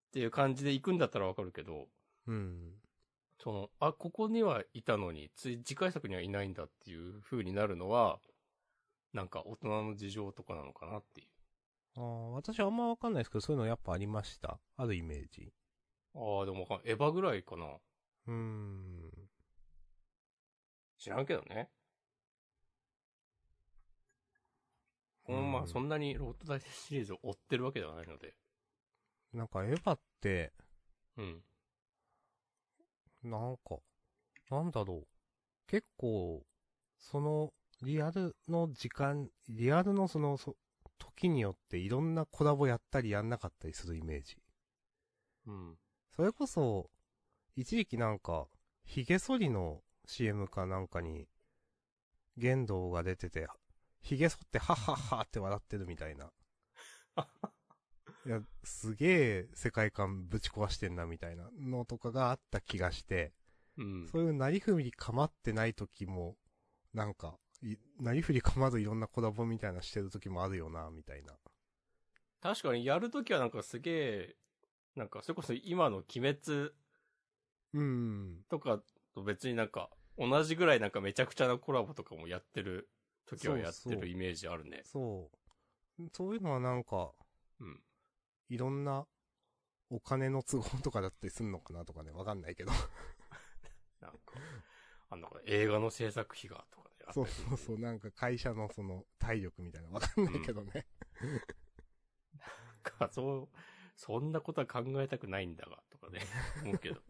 [0.08, 1.88] っていう感じで行くんだったらわかるけど、
[2.28, 2.74] うん。
[3.40, 8.20] その、あ、ここにはいたのに、つい次回作にはいないんだっていう風になるのは、
[9.14, 11.28] なんか大人の事情とかなのかなっていう。
[11.98, 14.60] ああ、私はあんまわかんないですけど、そういうのやっぱありました。
[14.76, 15.52] あるイメージ。
[16.16, 17.66] ああ、でもわかんエヴァぐらいかな。
[17.66, 19.12] うーん。
[20.98, 21.70] 知らんけどね。
[25.28, 28.34] うん、まあそんなにロッド大シリーズを追ってるわけではないので。
[29.38, 30.52] なんかエヴァって、
[31.16, 31.44] うん。
[33.24, 33.78] なんか、
[34.50, 35.08] なんだろう。
[35.68, 36.44] 結構、
[36.98, 40.56] その、リアルの時間、リアルのその、そ
[40.98, 44.38] 時によっていろんなコラボやったりやんなかったりするイメージ。
[45.46, 45.78] うん。
[46.16, 46.90] それこそ、
[47.56, 48.48] 一時期なんか、
[48.86, 51.28] 髭剃りの CM かなんかに、
[52.38, 53.48] 玄道が出てて、
[54.02, 56.32] 髭剃ってハッハッハって笑ってるみたいな。
[58.28, 63.32] いや、すげえ世界観ぶち壊してんなみたいなのとかがあった気がして、
[63.78, 64.08] うん。
[64.12, 66.36] そういうなりふり構ってない時も、
[66.94, 71.36] なんか、いなりふり構わずいろんなコラボみたいなしてる時もあるよな、みたいな。
[72.42, 74.36] 確かにやるときはなんかすげえ、
[74.98, 76.72] なんかそれこそ今の鬼滅
[77.74, 78.42] うん。
[78.50, 78.82] とか
[79.16, 82.90] と別になんか同じぐらいなんかめちゃくちゃなコラボとかもやってる
[83.26, 84.82] 時はやってそうそうるイメージあるね。
[84.84, 85.30] そ
[86.00, 86.04] う。
[86.12, 87.12] そういうのはなんか、
[87.62, 87.80] うん。
[88.50, 89.06] いろんな
[89.90, 92.72] お金の都合とかだったりすんのかなとかね、わかんないけど。
[94.02, 94.20] なんか、
[95.10, 96.96] あの、映画の制作費がとかね。
[97.14, 100.88] そうそうそう、なんか会社のその体力みたいなわかんないけどね。
[102.98, 103.58] か、そう、
[103.96, 106.22] そんなことは考えたくないんだが、とかね、
[106.64, 107.02] 思うけど。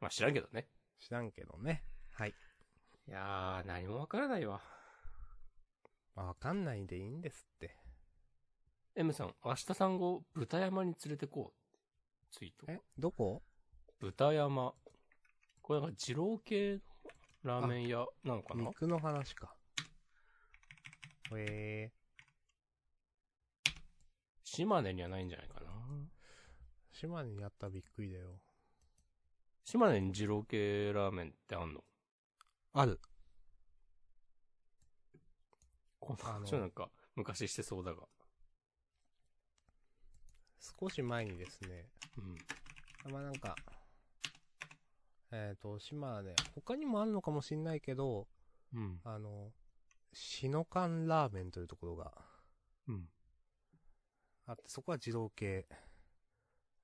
[0.00, 0.68] まあ知らんけどね。
[0.98, 1.84] 知らんけどね。
[2.12, 2.30] はい。
[2.30, 4.62] いやー、何もわからないわ。
[6.14, 7.76] まあわかんないんでいいんですって。
[8.98, 12.34] M さん、明日さんを豚山に連れてこう。
[12.36, 12.66] ツイート。
[12.72, 13.44] えどこ？
[14.00, 14.74] 豚山。
[15.62, 16.80] これなんか二郎系
[17.44, 18.64] のラーメン屋なのかな？
[18.64, 19.54] 肉の話か。
[21.36, 21.92] へえ
[24.42, 25.70] 島根にはないんじゃないかな。
[26.90, 28.40] 島根にあったらびっくりだよ。
[29.64, 31.84] 島根に二郎系ラーメンってあんの？
[32.72, 33.00] ある。
[36.00, 37.98] この話はなんか昔してそうだが。
[40.60, 41.88] 少し前にですね、
[43.06, 43.12] うん。
[43.12, 43.54] まあなんか、
[45.30, 48.26] えっ、と、島根、他にもあるのかもしんないけど、
[48.74, 49.00] うん。
[49.04, 49.52] あの、
[50.12, 52.12] シノカンラーメンというところが
[52.88, 53.08] うん。
[54.46, 55.66] あって、そこは二郎系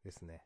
[0.04, 0.44] ですね。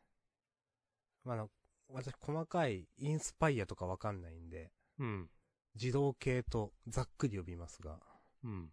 [1.23, 1.49] まあ、あの、
[1.89, 5.29] 私細かいインスパイアとかわかんないんで、うん。
[5.75, 7.99] 自動系とざっくり呼びますが、
[8.43, 8.69] うん。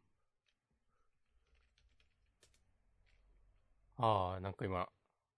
[3.98, 4.88] ああ、なんか今、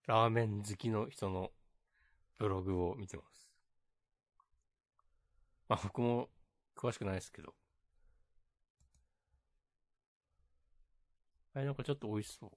[0.06, 1.52] ラーメン好きの人の
[2.38, 3.48] ブログを見てます。
[5.68, 6.28] まあ僕も
[6.76, 7.54] 詳しくないですけど。
[11.54, 12.50] あれなんかちょっと美味しそう。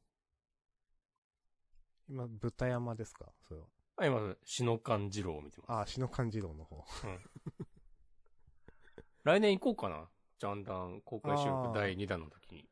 [2.10, 3.32] 今、豚山ですか？
[3.48, 3.68] それは。
[3.98, 5.72] あ、今、シノカン二郎を見てます。
[5.82, 6.84] あ、シノカン二郎の方。
[9.24, 10.10] 来年行こうかな。
[10.40, 12.68] ジャンダン公開収録第2弾の時に。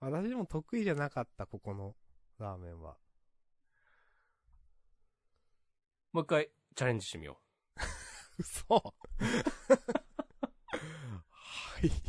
[0.00, 1.96] 私でも得意じゃなかった、ここの
[2.44, 2.96] ラーメンは。
[6.12, 7.40] もう一回チャレンジしてみよ
[8.38, 8.82] 嘘 は
[11.82, 11.90] い。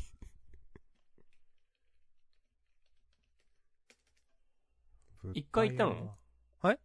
[5.33, 6.17] 一回行ったの？
[6.61, 6.79] 豚山う。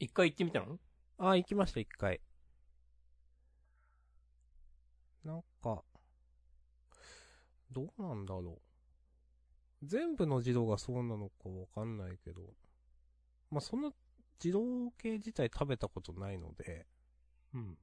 [0.00, 0.78] 一回行ってみたの？
[1.18, 2.20] あ、行きました、一回。
[5.22, 5.84] なんか、
[7.70, 8.73] どうなんだろう。
[9.84, 12.42] 全部の児童がそうなのかわかんないけど、
[13.50, 13.92] まあ、その
[14.42, 16.86] 自動系自体食べたことないので、
[17.54, 17.78] うん。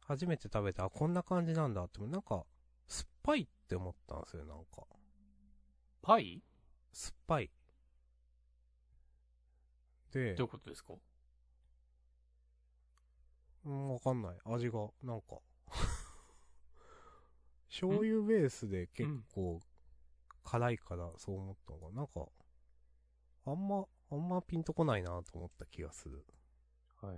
[0.00, 2.44] 初めて食べて、あ、こんな感じなんだって、なんか、
[2.88, 4.82] 酸っぱいって思ったんですよ、なんか。
[6.02, 6.42] パイ？
[6.92, 7.50] 酸っぱい。
[10.12, 10.94] でどういう、ことですか？
[13.64, 14.38] うん、わかんない。
[14.44, 15.38] 味が、なんか。
[17.70, 19.60] 醤油ベースで結構、
[20.44, 22.28] 辛いからそう思ったのが、なんか、
[23.46, 26.24] あんま、あんまピンとこないなと思った気がする。
[27.02, 27.16] はい。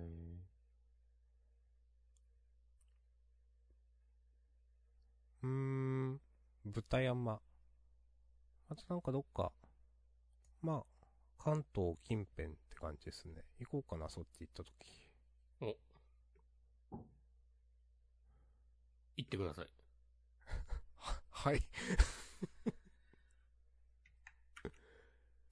[5.42, 6.20] うーん、
[6.64, 7.40] 豚山。
[8.68, 9.52] あとなんかどっか、
[10.62, 11.06] まあ、
[11.38, 13.44] 関東近辺って感じですね。
[13.60, 14.74] 行こうかな、そっち行った時。
[19.16, 19.66] 行ってください。
[21.30, 21.62] はい。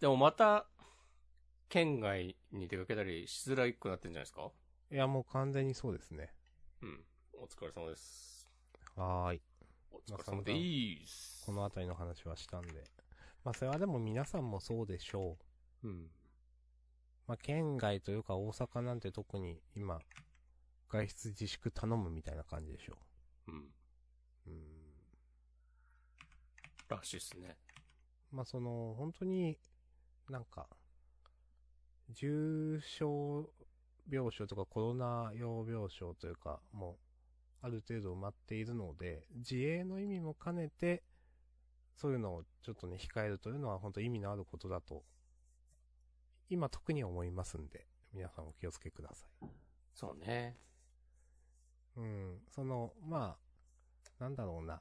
[0.02, 0.66] でもまた、
[1.68, 4.50] 県外に出かけたりしづらくなってんじゃないですか？
[4.90, 6.34] いや、もう完全にそうですね。
[6.82, 7.04] うん。
[7.34, 8.50] お疲れ様です。
[8.96, 9.42] はーい。
[9.92, 11.46] お疲れ様でーす。
[11.46, 12.82] この辺りの話はしたんで。
[13.44, 15.38] まあ、それはでも皆さんもそうでしょ
[15.84, 15.86] う。
[15.86, 16.10] うん。
[17.28, 20.00] まあ、県外というか大阪なんて特に今、
[20.88, 22.98] 外出自粛頼むみたいな感じでしょ
[23.46, 23.54] うん。
[23.54, 23.60] う。
[24.48, 24.62] うん。
[26.88, 27.56] らしいっすね。
[28.32, 29.56] まあ、その、本当に、
[30.28, 30.68] なんか、
[32.10, 33.48] 重症
[34.10, 36.98] 病床とかコロナ用病床というか、も
[37.62, 41.02] う、ある程度埋まっているので、自衛の意味も兼ねて、
[41.96, 45.04] そういうのをちょっとね、控えるというのは本当意味のあることだと、
[46.50, 49.46] 今特に思いますんで、皆さんお気をつけください。
[49.94, 50.56] そうね。
[51.96, 54.80] うん、その、まあ、なんだろうな。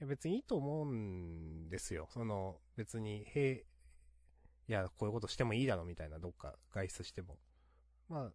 [0.00, 2.08] いや別にいいと思うんですよ。
[2.10, 3.64] その、別に、へ
[4.68, 7.38] い、いや、こういうことしてもいいだろみたいな、どっか外出しても。
[8.08, 8.32] まあ、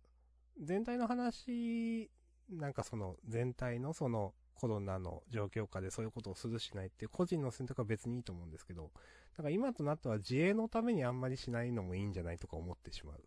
[0.62, 2.12] 全体の話、
[2.50, 8.92] なんかその、全体のその、コロナの状況下でそういうことをするしないって個人の選択は別にいいと思うんですけど、
[9.38, 13.24] なんか今となっては自衛のためにあんまりしないのもいいんじゃないとか思ってしまう。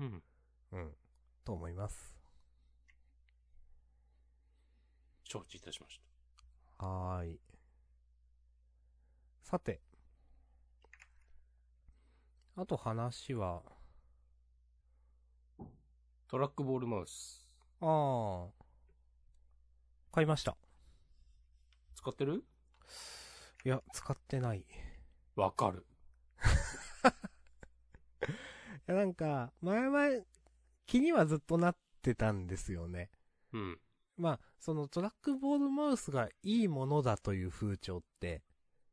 [0.00, 0.22] うん。
[0.72, 0.94] うん。
[1.44, 2.14] と思います。
[5.24, 6.00] 承知いたしまし
[6.76, 7.51] はーい。
[9.52, 9.82] さて。
[12.56, 13.62] あと話は、
[15.58, 15.64] た。
[16.26, 17.46] トラックボールマウス。
[17.82, 18.64] ああ。
[20.10, 20.56] 買いました。
[21.94, 22.46] 使ってる？
[23.66, 24.60] いや、使ってない。
[24.60, 24.64] い
[25.36, 25.84] わかる。
[28.86, 30.24] や、なんか、前々、
[30.86, 33.10] 気にはずっとなってたんですよね。
[33.52, 33.78] うん。
[34.16, 38.42] まあ、そのトラックボールマウスがいいものだという風潮って、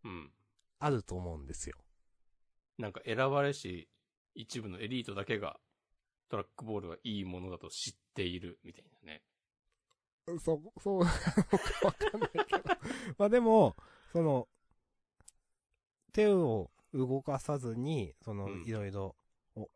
[0.03, 0.33] うん。
[0.79, 1.77] あると思うんですよ。
[2.77, 3.89] なんか選ばれし、
[4.35, 5.59] 一部のエリートだけが、
[6.29, 9.23] トラックボールがいいものだと知っている、みたいなね。
[10.39, 10.99] そ、そう
[11.83, 12.63] わかんないけど。
[13.17, 13.75] まあでも、
[14.13, 14.47] その、
[16.13, 19.15] 手を動かさずに、その、うんいろいろ、
[19.55, 19.69] お、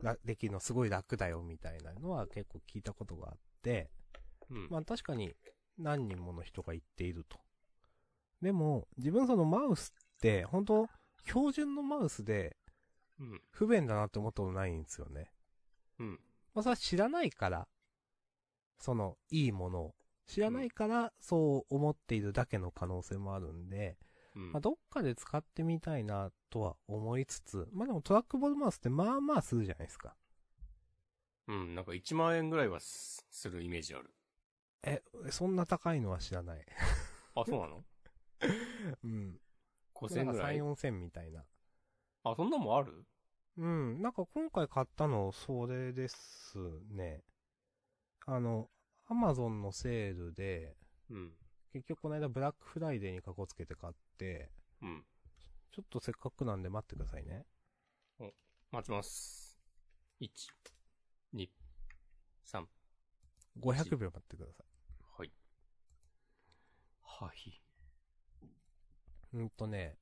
[0.00, 3.90] らできるのすごい楽だよ、みたいなのは結構聞いたことがあって、
[4.50, 4.68] うん。
[4.70, 5.34] まあ確かに
[5.78, 7.41] 何人もの人が言っていると。
[8.42, 10.88] でも、自分そのマウスって、本当
[11.26, 12.56] 標準のマウスで
[13.20, 13.40] うん。
[13.50, 15.30] 不便だなって思ったことないんですよね。
[15.98, 16.20] うん。
[16.54, 17.68] まあ、それは知らないから、
[18.78, 19.94] その、いいものを。
[20.26, 23.96] 知らないから、そう思っているだけの可能性もあるんで、
[24.34, 24.60] うんまあ、。
[24.60, 30.16] どっかで使ってみたいな、とは思いつつ、まあでもトラックボールマウスってまあまあするじゃないですか。
[31.48, 31.74] うん。
[31.74, 34.10] なんか1万円ぐらいはすするイメージある。
[34.82, 36.66] え、そんな高いのは知らない。
[37.34, 37.84] あ、そうなの？
[39.04, 39.40] うん。
[39.94, 41.44] ?5000 なんか3、円ぐらい4千みたいな。
[42.24, 43.04] あ、そんなもんある？
[43.58, 44.02] うん。
[44.02, 46.58] なんか今回買ったの、それです
[46.90, 47.22] ね。
[48.26, 48.68] あの、
[49.06, 50.76] アマゾンのセールで、
[51.10, 51.32] うん。
[51.72, 54.50] 結局この間ブラックフライデーにかこつけて買って、
[54.82, 55.04] うん。
[55.72, 57.46] ちょっとせっかくなんで待ってくださいね。
[58.72, 59.60] 待ちます。
[60.18, 60.48] 1、
[61.34, 61.50] 2、
[62.46, 62.66] 3。
[63.60, 64.64] 500秒待ってくださ
[65.18, 65.32] はい。
[67.02, 67.61] はい。
[69.34, 69.96] うんとね、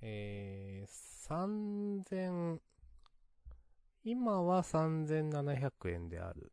[0.00, 2.58] えー、3000、
[4.04, 6.52] 今は3700円である。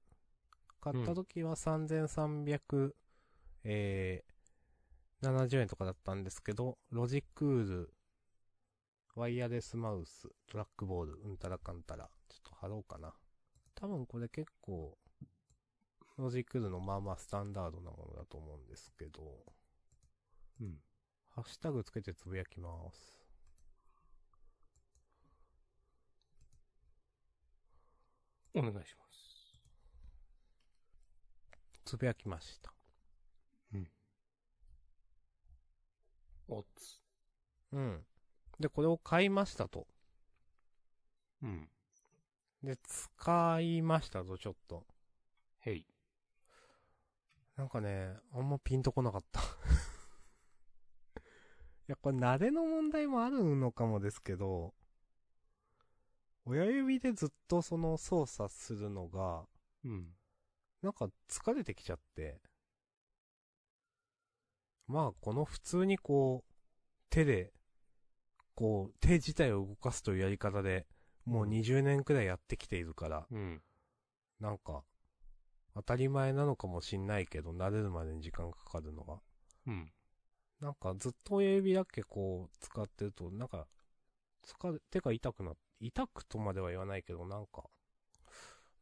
[0.81, 2.91] 買った時は3300、
[3.63, 7.93] えー、70円とかだったんですけど、ロジクール、
[9.15, 12.09] ワイヤレスマウス、トラックボール、うんたらかんたら。
[12.29, 13.13] ちょっと貼ろうかな。
[13.73, 14.95] 多分これ結構、
[16.17, 19.21] ロジクールのまあまあスタンダードなものだと思うんですけど、
[20.62, 20.78] うん。
[21.30, 23.20] ハッシュタグつけてつぶやきます。
[28.55, 29.60] お願いします。
[31.86, 32.74] つぶやきました。
[33.74, 33.89] うん。
[36.47, 37.01] おつ。
[37.72, 38.05] うん。
[38.60, 39.88] で、これを買いましたと。
[41.41, 41.70] うん。
[42.64, 44.86] で、使いましたと、ちょっと。
[45.62, 45.86] へい。
[47.55, 49.41] なんかね、あんまピンとこなかった
[51.89, 54.75] いや、これ慣れの問題もあるのかもですけど、
[56.45, 59.47] 親指でずっとその操作するのが、
[59.83, 60.09] うん。
[60.83, 62.41] なんか疲れてきちゃって。
[64.85, 66.53] まあ、この普通にこう、
[67.09, 67.53] 手で、
[68.53, 70.85] こう、手自体を動かすというやり方で、
[71.25, 73.63] もう20年くらいやってきているから、うん。
[74.39, 74.83] なんか、
[75.73, 79.19] 当たり前なのかもしんないけど、慣れるまでに時間かかるのが。
[79.65, 79.91] うん。
[80.62, 83.68] なんかずっと親指だけこう使ってると、なんか、
[84.43, 87.64] 疲れ、手が痛くな、痛くとまでは言わないけど、なんか、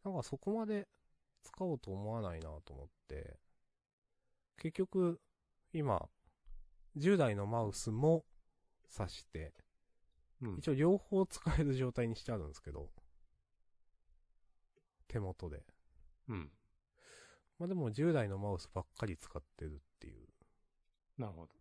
[0.03, 0.87] なんかそこまで
[1.43, 3.37] 使おうと思わないなと思って、
[4.57, 5.19] 結局、
[5.71, 6.09] 今、
[6.95, 8.25] 10代のマウスも
[8.89, 9.53] 挿して、
[10.41, 10.57] うん。
[10.57, 12.89] 一応両方使える状態にしてあるんですけど、
[15.07, 15.63] 手元で。
[16.29, 16.51] うん。
[17.59, 20.27] まあでも10代のマウスばっかり使ってるっていう。
[21.17, 21.56] なるほど。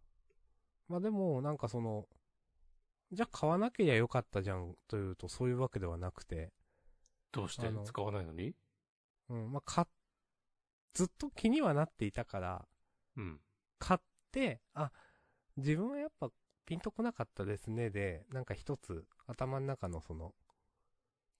[0.88, 2.06] まあでも、なんかその、
[3.12, 6.52] じゃあ買わなけりゃよかったじゃんというとそういうわけではなくて、
[7.32, 8.54] どうして使わないのに？
[9.28, 9.86] うん、まあ買っ、
[10.94, 12.68] ずっと気にはなっていたから、
[13.16, 13.40] うん。
[13.78, 14.00] 買っ
[14.32, 14.90] て、あ、
[15.56, 16.30] 自分はやっぱ
[16.64, 20.34] ピンとこなかったですねで、なんか一つ頭の中のその、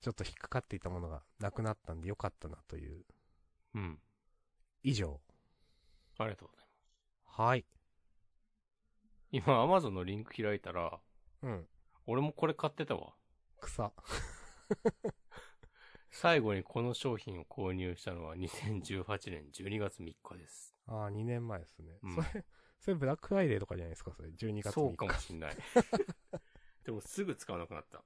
[0.01, 3.05] ちょっと引っかかっていたものがなくなったんでよかったなという、
[3.75, 3.99] うん。
[4.83, 5.21] 以上。
[6.19, 7.41] ありがとうございます。
[7.41, 7.65] はい。
[9.33, 11.01] 今、アマゾンのリンク開いたら、
[11.43, 11.67] うん。
[12.07, 13.15] 俺もこれ買ってたわ。
[13.61, 13.93] 草。
[16.11, 20.75] 最後にこの商品を購入したのは2018年12月3日です。
[20.87, 21.99] ああ、2年前ですね。
[22.03, 22.45] うんそれ、
[22.79, 24.31] それブラックフライデーとかじゃないですか、それ。
[24.31, 24.73] 12月3日。
[24.73, 25.57] そうかもしんない。
[26.85, 28.05] でもすぐ使わなくなった。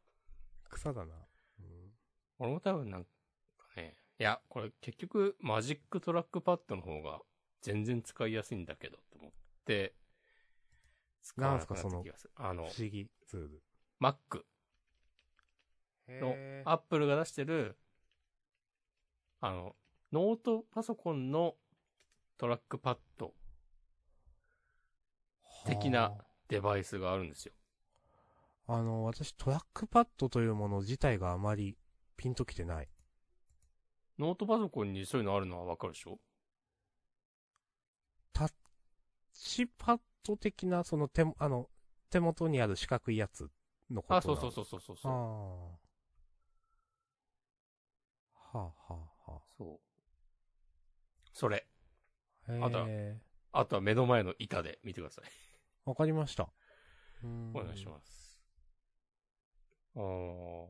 [0.71, 1.15] 草だな。
[1.61, 1.93] うん。
[2.39, 3.11] 俺も多分なんか
[3.77, 7.21] ね、いや、これ結局マジックトラックパッドの方が
[7.61, 9.33] 全然使いやすいんだけど、と思っ
[9.65, 9.95] て、
[11.23, 12.33] 使わなくなった気がする。
[12.37, 13.63] あの不、思議ツール。
[14.01, 14.43] Mac
[16.09, 17.77] のへ、アップルが出してる、
[19.41, 19.77] あの、
[20.13, 21.55] ノートパソコンの
[22.39, 23.35] トラックパッド
[25.67, 27.53] 的なはデバイスがあるんですよ。
[28.67, 31.77] ああの、私トラックパッドというもの自体があまり
[32.17, 32.89] ピンときてない。
[34.19, 36.19] ノートパソコンにそういうのあるのはわかるでしょ？
[38.33, 38.53] タッ
[39.33, 41.69] チパッド的な、その手も、あの、
[42.11, 43.51] 手元にある四角いやつ
[43.91, 44.53] のことあ、そうそうう。
[44.53, 45.13] そうそうそうあそう。
[45.13, 45.19] あ。
[48.59, 49.81] はあ、はあ、はそう。
[51.33, 51.67] それ。
[52.47, 52.71] あ。
[52.71, 53.21] とはえ。
[53.53, 55.25] あとは目の前の板で見てください。
[55.85, 56.53] わかりました。
[57.55, 58.41] お願いします。
[59.97, 60.69] あー。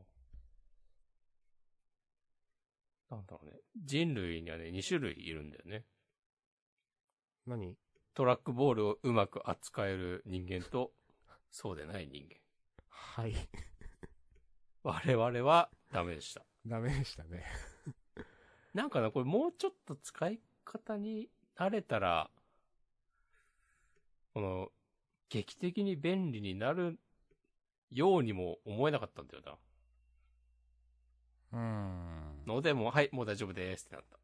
[3.11, 3.59] なんだろうね。
[3.75, 5.85] 人類にはね、2種類いるんだよね。
[7.45, 7.77] 何？
[8.13, 10.91] トラックボールをうまく扱える人間と、
[11.49, 12.35] そうでない人間。
[12.89, 13.35] はい。
[14.83, 16.45] 我々はダメでした。
[16.65, 17.43] ダメでしたね。
[18.73, 22.29] なんかな、これもうちょっと使い方に慣れたら、
[24.33, 24.69] この、
[25.29, 26.99] 劇的に便利になる
[27.89, 29.57] ようにも思えなかったんだよな。
[31.53, 32.45] うーん。
[32.45, 34.19] ので、もう、はい、もう大丈夫ですってなった。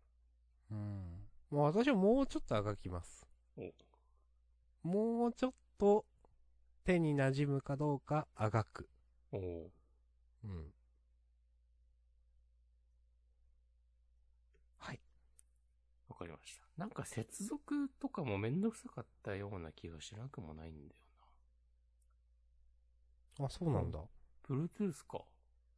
[0.72, 1.28] うん。
[1.50, 3.27] もう私はもうちょっとあがきます。
[3.58, 6.06] おもうちょっと
[6.86, 8.90] 手に馴染むかどうかあがく。
[9.32, 9.68] おー
[10.46, 10.74] うん。
[14.78, 15.00] はい。
[16.10, 16.64] わかりました。
[16.78, 21.02] なんか接続とかもめんどくさかったような気がしなくもないんだよ
[23.40, 23.46] な。
[23.46, 24.00] あ、そうなんだ。
[24.48, 25.24] Bluetooth か。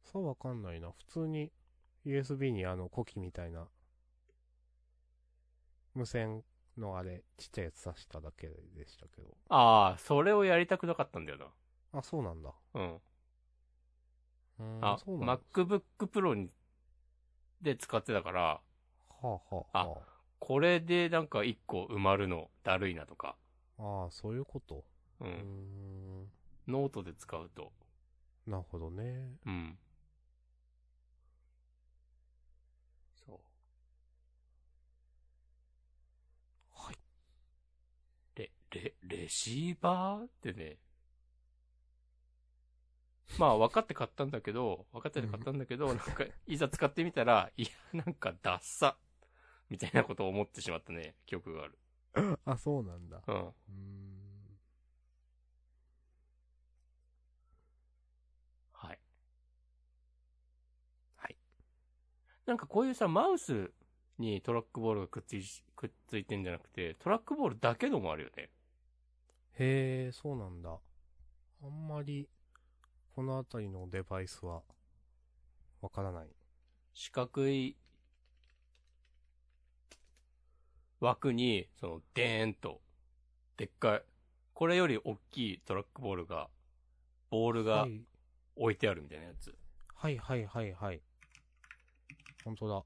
[0.04, 0.90] そうわかんないな。
[0.92, 1.52] 普通に
[2.04, 3.68] USB にあのコキみたいな
[5.94, 6.42] 無線
[6.76, 9.36] のあれ、ちっちゃいやつ挿しただけでしたけど。
[9.48, 11.46] ああ、それをやりたくなかったんだよな。
[11.98, 12.52] あ、そうなんだ。
[12.74, 12.94] うん。
[12.94, 15.38] うーん、あ、そうなんだ。
[15.52, 16.50] MacBook Pro に、
[17.60, 18.62] で使ってたから、は
[19.22, 19.98] あ、はあ、は
[20.38, 23.36] これでなんか一個埋まるのだるいなとか、
[23.78, 23.82] あ。
[23.82, 24.84] ああ、そういうこと？
[25.20, 25.24] う。
[25.26, 26.30] ん。
[26.68, 27.72] ノートで使うと、
[28.46, 29.34] なるほどね。
[29.46, 29.78] うん。
[33.26, 33.38] そう。
[36.74, 36.96] はい。
[38.70, 40.78] レ、レ、レシーバーってね、
[43.36, 48.96] まあ分かって買ったんだけど、分かってて買ったんだけど、なんか、いざ使ってみたら、いや、なんかダッサ
[49.70, 51.78] みたいなことを思ってしまったね、記憶がある。
[52.44, 53.22] あ、そうなんだ。
[53.26, 53.34] うん。
[53.36, 54.58] うーん。
[58.72, 58.98] はい。
[61.16, 61.36] はい。
[62.46, 63.70] なんかこういうさ、マウス
[64.18, 68.50] にトラックボールがくっついし、くっついてんじゃなくて、トラックボールだけのもあるよね。
[69.60, 70.78] へえ、そうなんだ。
[71.62, 72.26] あんまり、
[73.14, 74.62] このあたりのデバイスは、
[75.82, 76.28] わからない。
[76.94, 77.76] 四角い
[80.98, 82.80] 枠に、その、でーんと、
[83.58, 84.02] でっかい、
[84.54, 86.48] これより大きいトラックボールが、
[87.28, 88.00] ボールがはい、
[88.56, 89.54] 置いてあるみたいなやつ。
[89.94, 91.02] はいはいはいはい。
[92.46, 92.82] 本当だ。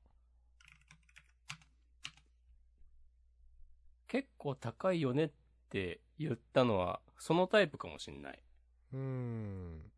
[4.08, 5.30] 結構高いよねっ
[5.70, 8.38] て言ったのは、そのタイプかもしんない。
[8.92, 9.90] うーん。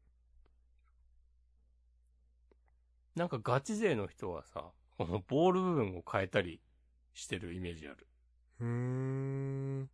[3.15, 6.61] なんかガチ勢の人はさ、このボール部分を変えたり
[7.15, 8.07] してるイメージある。
[8.61, 9.91] うーん。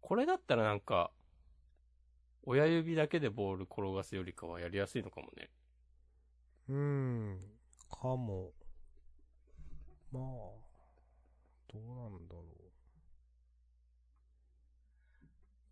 [0.00, 1.10] これだったらなんか、
[2.46, 5.50] 親指だけでボール転がすよりかはやりやすいのかもね。
[6.68, 7.38] うーん。
[7.90, 8.52] かも。
[10.12, 10.22] まあ、
[11.72, 12.44] どうなんだろ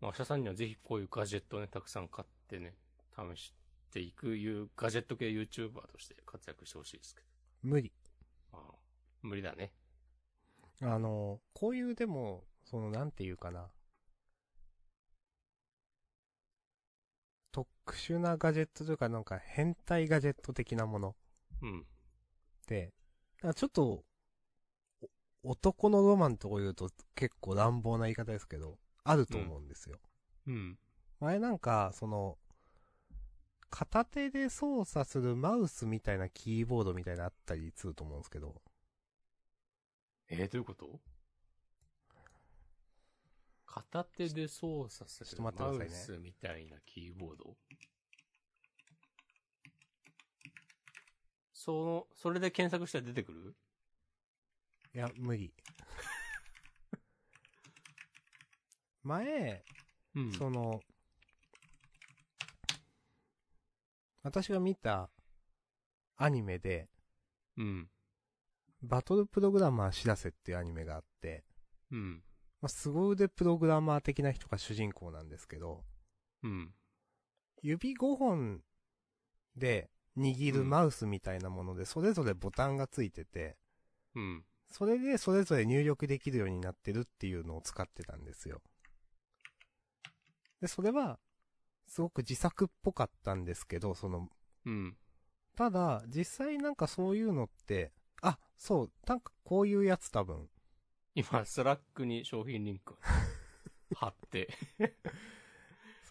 [0.03, 2.75] まあ、明日さんにはぜひこういうガジェットをね、たくさん買ってね、
[3.15, 3.53] 試し
[3.89, 7.67] ていくいう、ガジェット系 YouTuber として活躍してほしいですけう。
[7.67, 7.93] 無理。
[8.51, 8.57] あ、
[9.21, 9.71] 無理だね。
[10.81, 13.69] あの、こういうでも、その、なんていうかな。
[17.53, 21.15] 特殊なガジェットというか、なんか変態ガジェット的なもの
[21.61, 21.79] うん。
[21.81, 21.83] っ
[22.65, 22.93] て、
[23.37, 24.03] だからちょっと、
[25.43, 29.97] お男のロマンとか言うと結構乱暴な言い方ですけど、あると思うんですよ。
[30.47, 30.79] うん。
[31.19, 32.37] 前なんか、その、
[33.69, 38.61] 片手で操作するマウスみたいなキーボードみたいなのあったりすると思うんですけど、
[40.29, 40.99] えー、どういうこと？
[43.73, 47.57] 片手で操作すちょっとる待ってくださいねマウスみたいなキーボード
[51.53, 53.55] その、それで検索したら出てくる？
[54.93, 55.53] いや、無理。
[59.01, 59.65] 前、
[60.13, 60.33] うん。
[60.33, 60.81] その、
[64.21, 65.09] 私が見た
[66.17, 66.89] アニメで、
[67.57, 67.89] うん。
[68.81, 71.45] バトルプログラマーしらせっていうアニメがあって、
[71.91, 72.23] うん。
[72.63, 75.83] まあ、凄腕プログラマー的な人が主人公なんですけど、
[76.43, 76.71] うん。
[77.61, 78.61] 指5本
[79.57, 83.57] で握るマウスみたいなもので、それぞれボタンがついてて、
[84.15, 84.45] うん。
[84.71, 88.61] それでそれぞれ入力できるようになってるっていうのを使ってたんですよ。
[90.61, 91.19] で、それは、
[91.85, 94.29] すごく自作っぽかったんですけど、その、
[94.65, 94.95] うん。
[95.57, 97.91] ただ、実際なんかそういうのって、
[98.21, 100.47] あ、そう、なんかこういうやつ多分、
[101.15, 102.97] 今、 Slack に商品リンクを
[103.95, 104.49] 貼って。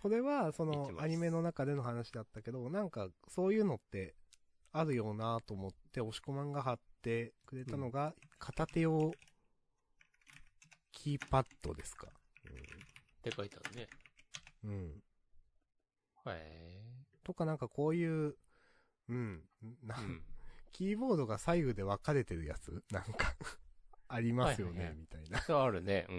[0.00, 4.14] それは、その、アニメの中での話だったけど、なんか、そういうのって、
[4.72, 9.12] あるよなと思って、押し込まんが貼ってくれたのが、片手用、
[10.92, 12.08] キーパッドですか。
[12.08, 13.88] って書いてあるね。
[14.64, 14.70] うん。
[14.70, 15.02] うん。
[16.28, 16.82] へ
[17.24, 18.36] とかなんかこういう、
[19.08, 19.42] うん、
[19.82, 20.04] なえ。
[20.04, 20.22] うん。
[20.72, 22.82] キーボードが左右で分かれてるやつ？
[22.90, 23.36] なんか、
[24.12, 25.40] ありますよね、はいはいはいみたいな。
[25.40, 26.06] そうあるね。
[26.08, 26.12] う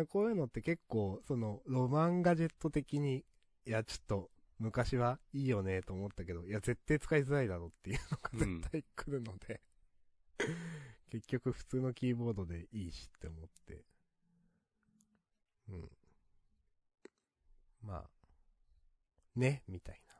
[0.00, 0.06] ん。
[0.06, 3.24] こういうのって結構、その、ロマンガジェット的に、
[3.66, 9.62] いや、ちょっと、昔はいいよね、と思ったけど、いや、絶対使いづらいだろうっていうのがうん絶対来るので、
[11.10, 13.84] 結局普通のキーボードでいいしって思って。
[15.68, 15.90] うん。
[17.82, 18.10] まあ、
[19.36, 20.14] ね、みたいな。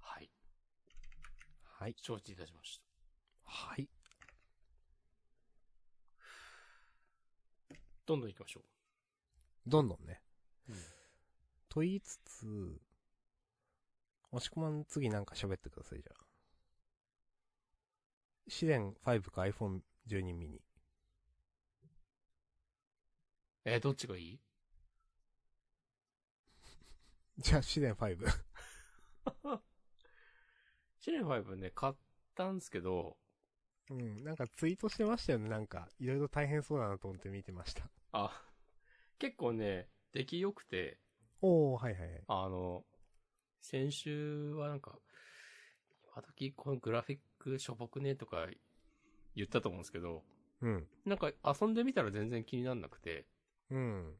[0.00, 0.30] はい。
[1.62, 1.94] はい。
[2.00, 2.80] 承知いたしまし
[3.44, 3.88] はい。
[8.06, 8.60] どんどん行きましょ
[9.66, 10.20] どんどんね。
[10.68, 10.72] う。
[10.72, 10.78] うん。
[11.68, 12.46] と言いつつ、
[14.30, 16.24] 押し込まん次なんか喋ってください、じゃあ。
[18.48, 19.82] 試練5か iPhone12
[20.36, 20.60] mini。
[23.64, 24.40] えーどっちがいい？
[27.38, 28.44] じゃあ試練5。
[31.04, 31.94] シレン5ね、買っ
[32.34, 33.18] たんすけど、
[33.90, 35.88] うん、なんかツイートしてましたよね、なんか。
[35.98, 37.84] いろいろ大変そうだなと思って見てました。
[38.12, 38.42] あ、
[39.18, 40.98] 結構ね、出来良くて、
[41.42, 42.22] おー、はいはいはい。
[42.26, 42.84] あの、
[43.60, 44.98] 先週はなんか、
[46.14, 48.46] 今時このグラフィックしょぼくねとか
[49.34, 50.22] 言ったと思うんですけど、
[50.62, 50.86] うん。
[51.04, 53.26] なんか遊んでみたら全然気になんなくて、
[53.70, 54.14] うん。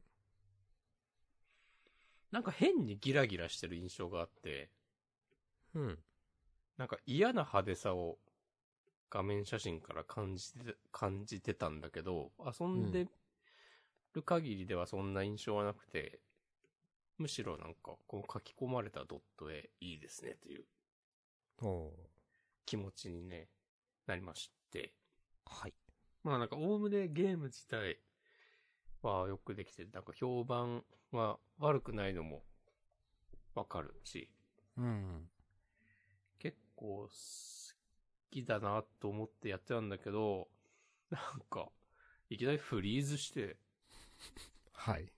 [2.31, 4.69] なんか変にギラギラしてる印象があって、
[5.73, 5.99] うん。
[6.77, 8.19] なんか嫌な派手さを
[9.09, 13.07] 画面写真から感じて、感じてたんだけど、遊んで
[14.13, 16.19] る限りではそんな印象はなくて、
[17.17, 20.65] むしろなんか、この書き込まれたドット絵いいですねという
[22.65, 23.47] 気持ちにね、
[24.05, 24.93] なりまして。
[25.45, 25.73] はい。
[26.23, 27.99] まあなんか、おおむねゲーム自体
[29.01, 32.43] はよくできてて、なんか評判は悪くないのも
[33.53, 34.29] わかるし、
[34.77, 35.29] うん。
[36.39, 37.09] 結構好
[38.31, 40.47] きだなと思ってやってたんだけど、
[41.09, 41.69] なんか、
[42.29, 43.57] いきなりフリーズして、
[44.73, 45.11] はい。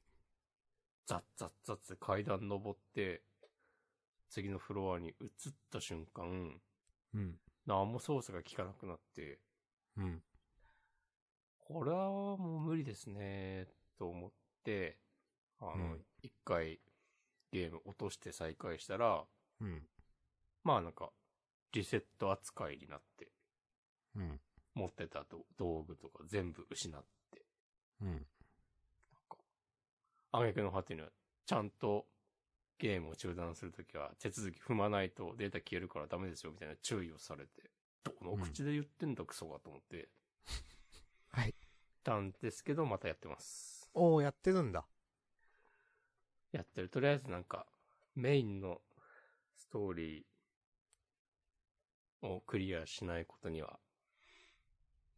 [1.06, 3.22] ザッザッザッって階段登って、
[4.30, 6.60] 次のフロアに移った瞬間、
[7.14, 7.40] うん。
[7.66, 9.40] 何も操作が効かなくなって、
[9.98, 10.22] うん。
[11.60, 14.32] これはもう無理ですね、と思っ
[14.64, 14.98] て、
[15.60, 16.80] あのうん、一、回
[17.52, 19.24] ゲーム落として再開したら、
[19.62, 19.82] うん。
[20.64, 21.12] まあなんか、
[21.78, 23.28] リセット扱いになって、
[24.16, 24.40] うん。
[24.74, 27.46] 持ってたと道具とか全部失って、
[28.02, 28.10] うん。
[28.10, 28.20] なん
[29.30, 29.38] か、
[30.32, 31.10] 挙句の果てには、
[31.46, 32.08] ちゃんと
[32.80, 37.70] ゲームを中断するときは手続き踏まないとデータ消えるからダメですよみたいな注意をされて、
[38.04, 40.10] どの口で言ってんだクソがと思って、
[41.30, 41.54] はい。
[42.04, 43.88] たんですけど、またやってます。
[43.94, 44.88] おー、やってるんだ。
[46.52, 46.90] やってる。
[46.90, 47.68] とりあえずなんか、
[48.16, 48.82] メインの
[49.56, 50.37] ストーリー
[52.22, 53.80] をクリアしないことには、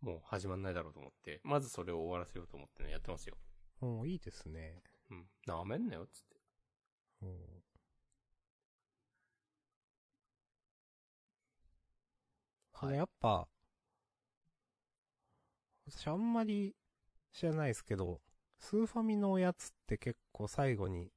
[0.02, 3.38] もう始まんないだろうと思って、まずそれを終わらせようと思ってね、やってますよ。
[3.82, 4.82] おー、いいですね。
[5.12, 5.26] うん。
[5.45, 6.38] なめんなよ、つって。
[7.22, 7.30] おー
[12.80, 13.45] それやっぱ、
[15.86, 16.76] 私あんまり
[17.34, 18.22] 知らないですけど、
[18.58, 21.12] スーファミのやつって結構最後に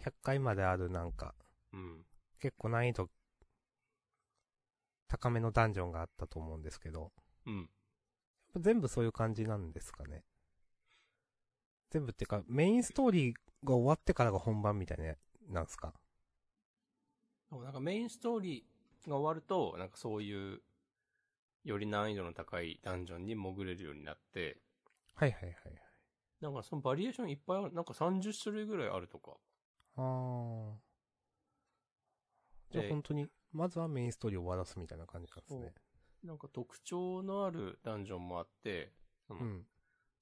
[0.00, 1.36] 100回まであるなんか、
[1.72, 2.04] うん。
[2.40, 3.08] 結構難易度
[5.14, 7.12] 高めのダンジョンがあったと思うんですけど、
[7.46, 7.70] うん。
[8.56, 10.24] 全部そういう感じなんですかね。
[11.90, 15.14] 全部ってか、メインストーリーが終わってからが本番みたいな、
[15.48, 15.94] なんすか？
[17.52, 20.60] なんかメインストーリーが終わると、なんかそういう、
[21.62, 24.58] より難易度の高いダンジョンに潜れるようになって、
[25.14, 25.82] はいはいはいはい。
[26.40, 29.32] なんかそのバリエーションいっぱいある、なんか30種類ぐらいあるとか。
[29.96, 30.72] あー。
[32.72, 35.72] じゃあで本当に、まずはメインストーリーを終わらすみたいな感じなんですね。
[36.24, 38.92] なんか特徴のあるダンジョンもあって、
[39.30, 39.64] うん。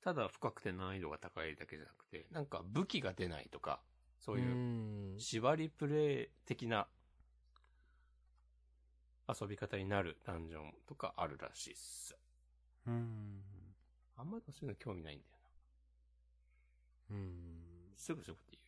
[0.02, 3.80] ただ深くて難易度が高いだけじゃなくて、なんか武器が出ないとか、
[4.18, 4.52] そうい
[5.14, 6.88] う縛りプレイ的な
[9.28, 12.16] 遊び方になるダンジョンとかあるらしいっす。
[12.86, 13.42] うーん。
[14.16, 15.32] あんまりそういうの興味ないんだよ
[17.10, 17.16] な。
[17.16, 17.96] うーん。
[17.96, 18.58] すぐすぐって言う。
[18.58, 18.61] はい。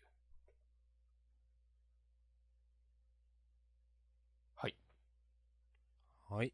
[6.35, 6.53] はい。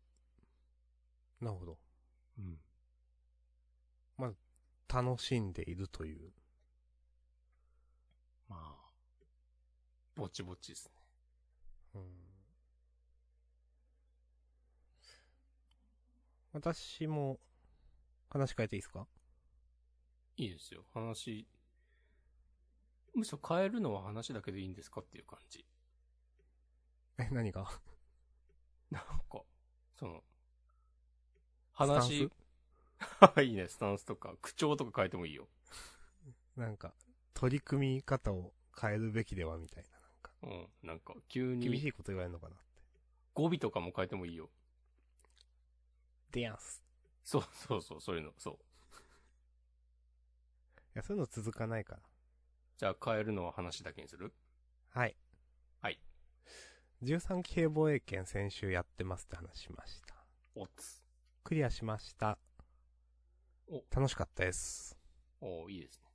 [1.41, 1.78] なるほど。
[2.39, 2.61] うん。
[4.93, 6.33] 楽しんでいるという。
[8.49, 8.93] まあ、
[10.16, 10.93] ぼちぼちですね。
[11.95, 12.03] うん。
[16.53, 17.39] 私も、
[18.28, 19.07] 話変えていいですか？
[20.37, 20.85] いいですよ。
[20.93, 21.47] 話、
[23.14, 25.64] むしろ変えるのは話だけでいいんですかっていう感じ。
[27.18, 27.81] え、何が？
[28.91, 29.45] なんか、
[30.01, 30.24] その、
[31.74, 32.30] 話、
[33.44, 35.46] いいね、スタンスとか、口調とか変えてもいいよ。
[36.57, 36.94] なんか、
[37.34, 40.46] 取り組み方を変えるべきではみたいな、なんか、う
[40.86, 40.88] ん。
[40.88, 42.64] なんか、急に厳しいこと言われるのかなって。
[43.34, 44.51] 語尾とかも変えてもいいよ。
[46.30, 46.82] でやんす。
[47.24, 48.55] そうそうそう、そういうの、そう。
[48.55, 48.59] い
[50.94, 52.01] や、そういうの続かないから。
[52.78, 54.32] じゃあ変えるのは話だけにする？
[54.88, 55.05] はい。
[55.05, 55.16] はい。
[57.03, 60.14] 13期兵防衛権先週やってますって話しました。
[60.55, 61.03] おつ。
[61.42, 62.38] クリアしました。
[63.68, 64.98] お楽しかったです。
[65.40, 66.11] おいいですね。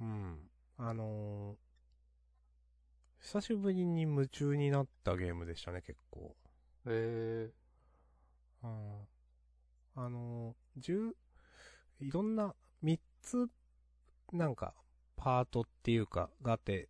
[0.00, 0.38] うん。
[0.78, 1.66] あのー
[3.26, 6.36] 久しぶりに夢中になったゲームでしたね、結構。
[6.86, 7.50] へえ。
[8.62, 9.08] うん。
[9.96, 11.16] あのー、十、
[11.98, 13.48] いろんな、三つ、
[14.32, 14.74] なんか、
[15.16, 16.88] パートっていうか、があって、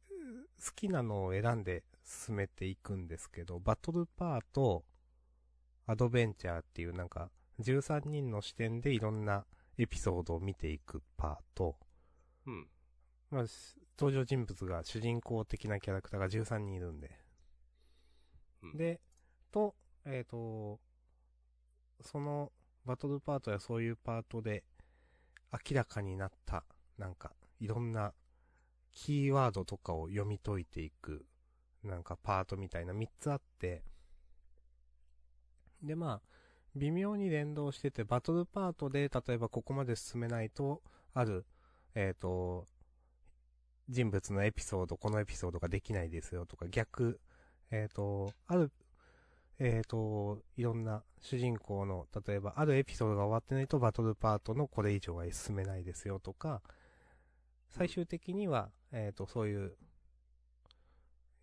[0.63, 4.85] 好きなのを選んで進めていくんですけど、バトルパート、
[5.87, 7.31] アドベンチャーっていうなんか、
[7.61, 9.45] 13人の視点でいろんな
[9.77, 11.77] エピソードを見ていくパート、
[12.47, 12.69] うん。
[13.31, 17.11] まあ、し登場人物が主人公的なキャラクターが13人いるんで。
[18.63, 19.01] うんで、
[19.51, 20.81] と、えっ、と、
[22.01, 22.53] その
[22.85, 24.65] バトルパートやそういうパートで
[25.53, 26.65] 明らかになった、
[26.99, 28.13] なんか、いろんな
[28.93, 31.27] キーワードとかを読み解いていく、
[31.87, 33.83] なんかパートみたいな3つあって、
[35.83, 36.37] で、まあ、
[36.75, 40.83] 微妙に連動してて、バトルパートで、例えばここまで進めないと、
[41.15, 41.47] ある、
[41.95, 42.67] えっ、と、
[43.89, 47.19] 人物のエピソード、このエピソードができないですよとか、逆、
[47.71, 48.71] えっ、と、ある、
[49.59, 56.63] えっ、と、いろんな主人公の、例えば、あるエピソードが終わってないとバトルパートのこれ以上は進めないですよとか、
[57.71, 59.77] 最終的には、えっ、と、そういう、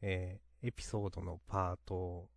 [0.04, 2.30] えーエピソードのパートを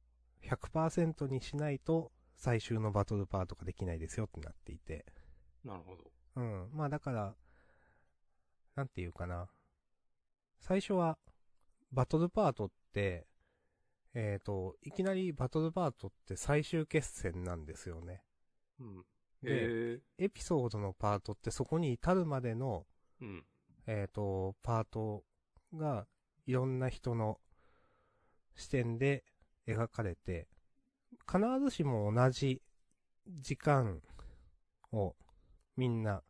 [0.45, 5.07] 100%にしないと、最終のバトルパートができないですよってなっていて、
[5.65, 6.11] なるほど。
[6.37, 6.69] うん。
[6.73, 7.35] まあだから、
[8.75, 9.49] なんていうかな。
[10.61, 11.19] 最初は、
[11.93, 13.27] バトルパートって、
[14.13, 18.23] えっ、と、いきなりバトルパートって最終決戦なんですよね。
[18.81, 19.05] うん。
[19.43, 23.47] でえエピソードのパートってそこに至るまでの、ー、うん。
[23.87, 25.23] えっ、と、パート
[25.75, 26.09] が、
[26.47, 27.41] いろんな人の
[28.57, 29.25] 視点で
[29.67, 30.49] 描かれて、
[31.31, 32.63] 必ずしも同じ
[33.41, 34.01] 時間
[34.93, 35.15] を
[35.77, 36.23] みんな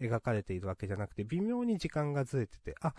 [0.00, 2.94] 描かれているわけじゃなくて、微妙に時間がずれてて、あ、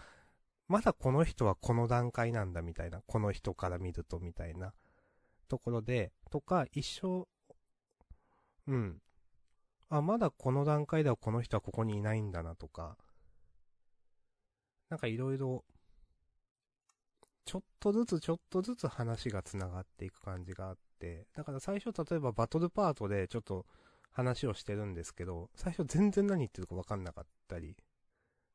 [0.67, 4.73] まだこの人はこの段階なんだみたいな、この人から見るとみたいな
[5.47, 7.27] ところで、とか、一生、
[8.67, 9.01] うん。
[9.89, 12.97] あ、まだこの段階ではこの人はここにいないんだなとか、
[14.89, 15.63] なんかいろいろ、
[17.47, 23.65] ちょっとずつちょっとずつ話が繋がっていく感じがあって、だから最初例えばバトルパートでちょっと
[24.11, 27.77] 話をしてるんですけど、最初全然何言ってるか分かんなかったり、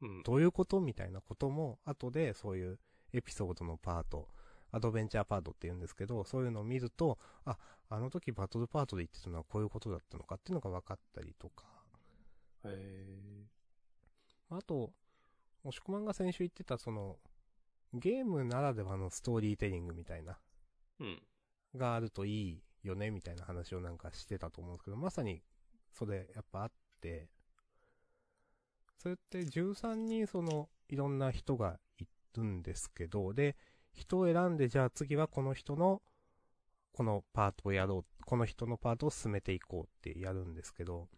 [0.02, 0.22] うん。
[0.22, 2.78] どういうことみたいなことも、後でそういう
[3.14, 4.28] エピソードのパート、
[4.72, 7.56] アドベンチャーパートって言うんですけど、そういうのを見ると、あ、
[7.88, 11.64] あの時バトルパートで言ってたのはこういうことだったのかっていうのが分かったりとか、
[12.64, 13.46] え
[14.50, 14.92] あと、
[15.64, 17.16] 押し込まんが先週言ってたその、
[17.94, 21.22] ゲームならではのストーリーテリングみたいな、ー、うん。
[21.78, 25.42] があるといいよね、みたいな話をなんかしてたと思うんですけど、まさに、
[25.92, 27.28] それやっぱあって、
[28.96, 33.56] それって13人その、いろんな人がいるんですけど、で、
[33.92, 36.02] 人を選んで、じゃあ次はこの人の、
[36.92, 41.08] このパートをやろう、この人のパートを進めていこうってやるんですけど、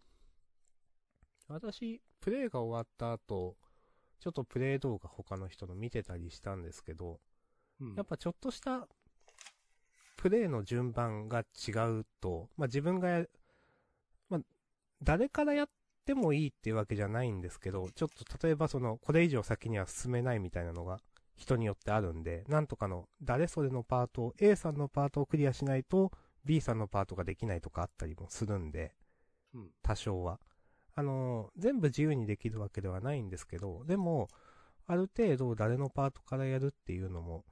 [1.48, 3.56] 私、プレイが終わった後、
[4.24, 7.20] ちょっとプレイ動画他の人の見てたりしたんですけど、
[7.78, 8.88] うんやっぱちょっとした、
[10.16, 13.26] プレイの順番が違うと、まあ、自分がや、
[14.30, 14.40] まあ、
[15.02, 15.68] 誰からやっ
[16.06, 21.00] てもいいっていうわけじゃないんですけど、ちょっと例えばその、これ以上先には進めないみたいなのが、
[21.36, 26.12] 人によってあるんで、なんとかの、誰それのパートを、A さんのパートをクリアしないと、
[26.46, 28.94] B さんのパートができないとかあったりもするんで、
[29.52, 29.70] うん。
[29.82, 30.40] 多少は。
[30.96, 34.28] あのー全部自由にできるわけではないんですけど、でも、
[34.86, 37.44] ある程度誰のパートからやるっていうのも、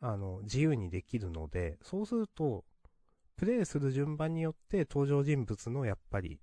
[0.00, 2.64] あの、自由にできるので、そうすると、
[3.36, 6.40] プレイする順番によって登場人物のやっぱり、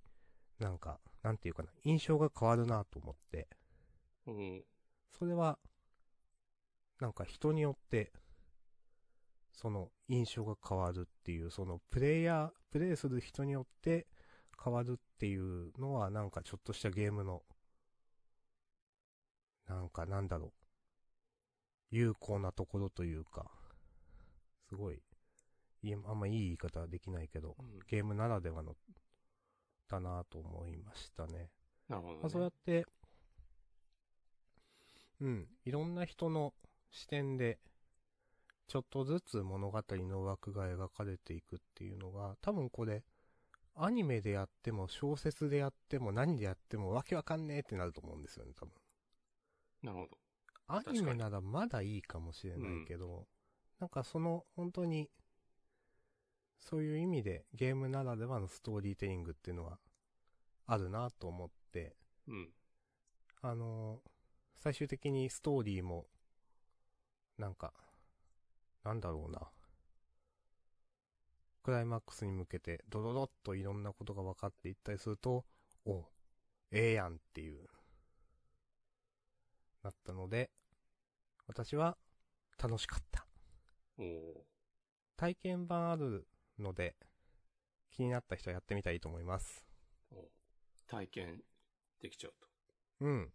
[0.60, 3.47] なんか、なんていうかな、印象が変わるなと思って、
[4.28, 4.64] うん。
[5.18, 5.58] それは、
[6.99, 8.12] なんか人によって、
[9.51, 14.08] その印象が変わるっていう、そのプレイヤー、プレイする人によって
[14.64, 17.43] 変わるっていうのは、なんかちょっとしたゲームの、
[19.68, 20.51] なんかなんだろう、
[21.91, 23.51] 有効なところというか、
[24.70, 25.01] すごい、
[25.84, 28.76] いいあんまいい言い方はできないけど、うんゲームならではの、
[29.88, 31.49] だなと思いましたね。
[31.88, 32.20] なるほど、ね。
[32.22, 32.86] まあ、そうやって、
[35.22, 36.53] うん、いろんな人の
[36.91, 37.60] 視点で、
[38.68, 43.03] ちょっとずつ物語の枠が描かれていくっていうのが、多分これ、
[43.80, 48.73] アニメでやっても、小説でやっても、何でやっても、わけわかんねえってなると思うんですよね、多分。
[49.84, 50.17] なるほど。
[50.67, 53.28] アニメならまだいいかもしれないけど、
[53.80, 55.09] なんかその、本当に、
[56.59, 59.80] そういう意味でゲームならではのストーリーテリングっていうのは、
[60.65, 61.95] あるなと思って、
[62.28, 62.49] うん。
[63.41, 64.09] あのー
[64.59, 66.07] 最終的にストーリーも、
[67.38, 67.73] なんか、
[68.84, 69.51] なんだろうな。
[71.68, 75.43] クライマックスに向けて、ドドドッといろんなことが分かっていったりすると、
[75.86, 76.05] お
[76.72, 77.68] ええやんっていう、
[79.84, 80.49] なったので、
[81.45, 81.97] 私は
[82.57, 83.28] 楽しかった。
[85.18, 86.26] 体験版ある
[86.57, 86.95] ので、
[87.91, 89.65] 気になった人はやってみたらいいと思います。
[90.88, 91.43] 体験
[91.99, 92.47] できちゃうと。
[93.01, 93.34] うん。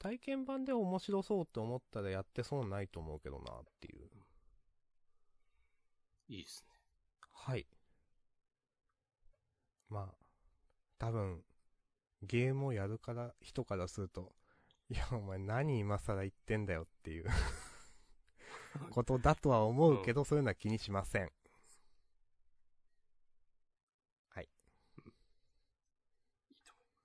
[0.00, 4.10] 体験版で面白そうって思ったらやってそうないと思うけどなっていう。
[6.28, 6.74] いいですね。
[7.32, 7.66] はい。
[9.88, 10.14] まあ、
[10.98, 11.44] 多分、
[12.22, 14.34] ゲームをやるから、人からすると、
[14.88, 17.26] いや、お前何今更言ってんだよっていう
[18.90, 21.30] ことだとは思うけど、そういうのは気にしません。
[24.30, 24.44] はい。
[24.44, 24.48] い
[26.52, 26.98] いと思いま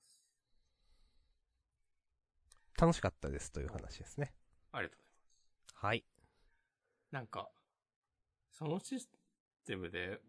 [2.76, 2.82] す。
[2.82, 4.34] 楽しかったですという話ですね。
[4.72, 5.12] ありがとうござい
[5.66, 5.76] ます。
[5.86, 6.06] はい。
[7.12, 7.50] なんか、
[8.52, 9.10] そのシス
[9.66, 10.20] テムで、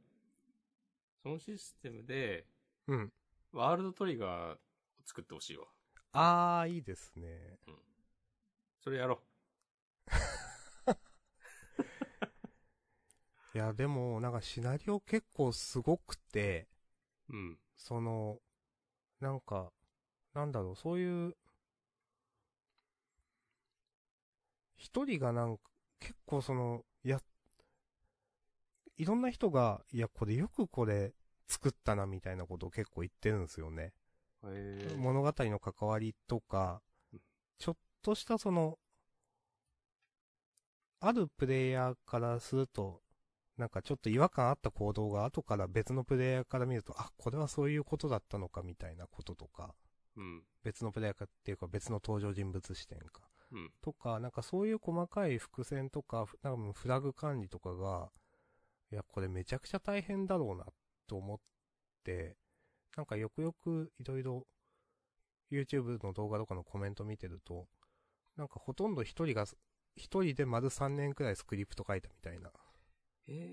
[1.22, 2.46] そのシステムで、
[2.86, 3.12] うん。
[3.52, 4.58] ワールドトリガーを
[5.04, 5.66] 作ってほしいわ。
[6.12, 7.58] あー、いいですね。
[8.82, 9.22] それやろ
[13.54, 16.68] いや、でも、なんかシナリオ結構すごくて、
[17.28, 17.36] う。
[17.36, 17.58] うん。
[17.76, 18.38] その、
[19.20, 19.72] なんか、
[20.34, 21.36] なんだろう、そういう、
[24.76, 25.62] 一人がなんか、
[26.00, 26.80] 結構その、や、
[28.96, 31.14] いろんな人が、いや、これよくこれ
[31.46, 33.92] 作ったなみたいなことを結構言ってるんですよね。
[34.96, 36.82] 物語の関わりとか
[37.12, 37.20] うん、
[37.58, 38.78] ちょっとしたその、
[41.00, 43.02] あるプレイヤーからすると、
[43.56, 49.74] なんかちょっと違和感あった行動が後から別のプレイヤーから見ると、あ、これはそういうことだったのかみたいなこととか、
[50.16, 50.42] うん。
[50.62, 53.22] 別のプレイヤーかっていうか別の登場人物視点か。
[53.52, 53.70] うん。
[53.82, 58.10] とか、なんかそういう細かい伏線とか、ふなんかフラグ管理とかが、
[58.92, 60.66] いや、これめちゃくちゃ大変だろうな、
[61.06, 61.38] と思っ
[62.04, 62.36] て、
[62.96, 64.46] なんかよくよくいろいろ
[65.50, 67.66] YouTube の動画とかのコメント見てると、
[68.36, 69.46] なんかほとんど一人が、
[69.96, 72.50] 一人で丸3年くらいスクリプト書いたみたいな。
[73.28, 73.52] へえ。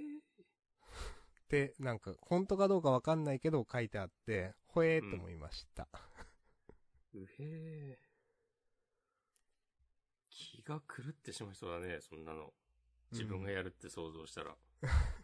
[1.48, 5.88] で、なんか本当かどうかわかんないけど書いてあって、ほえーって思いました。
[7.14, 8.00] うへえ。
[10.30, 12.54] 気が狂ってしまいそうだね、そんなの。
[13.12, 14.56] 自分がやるって想像したら。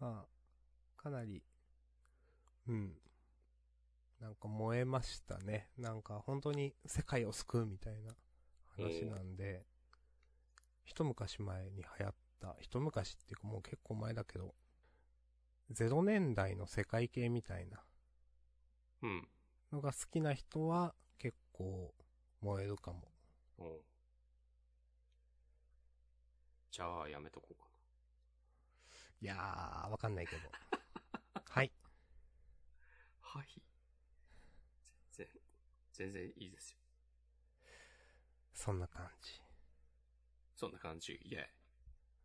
[0.00, 1.42] まあ、かなり、
[2.68, 2.92] うん。
[4.20, 5.68] なんか燃えましたね。
[5.78, 8.14] なんか本当に世界を救うみたいな
[8.76, 9.64] 話なんで、
[10.84, 14.54] 一昔前に流行った、一昔っていうかもう結構前だけど、
[15.70, 17.82] 0年代の世界系みたいな
[19.02, 19.28] うん。
[19.70, 21.94] のが好きな人は結構
[22.40, 23.12] 燃えるかも。
[23.58, 23.82] おう
[26.70, 27.65] じゃあ、やめとこうか
[29.20, 30.50] いやー、わかんないけど。
[31.48, 31.72] はい。
[33.22, 33.28] な。
[33.40, 33.62] はい。
[35.12, 35.42] 全然、
[35.92, 36.78] 全然いいですよ。
[38.52, 39.40] そんな感じ。
[40.54, 41.14] そんな感じ。
[41.22, 41.48] イェイ。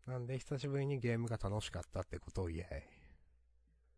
[0.06, 2.90] なんで久しぶりにゲームが楽しかったってことを言え。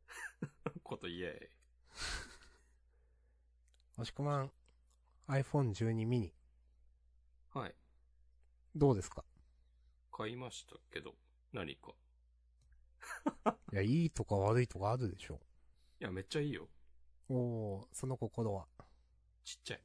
[0.84, 1.50] ことイェイ。
[3.98, 4.52] 押し込まん
[5.28, 6.34] iPhone12 mini
[7.52, 7.76] はい。
[8.76, 9.24] どうですか？
[10.12, 11.16] 買いましたけど、
[11.52, 11.94] 何か。
[13.74, 15.40] いや、いいとか悪いとかあるでしょ。
[16.00, 16.68] いや、めっちゃいいよ。
[17.30, 18.68] おー、その心は。
[19.44, 19.84] ちっちゃい。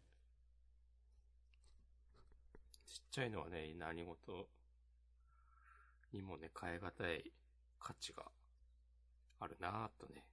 [2.86, 4.48] ちっちゃいのはね、何事
[6.12, 7.32] にもね、変え難い
[7.78, 8.30] 価値が
[9.40, 10.24] あるなぁとね、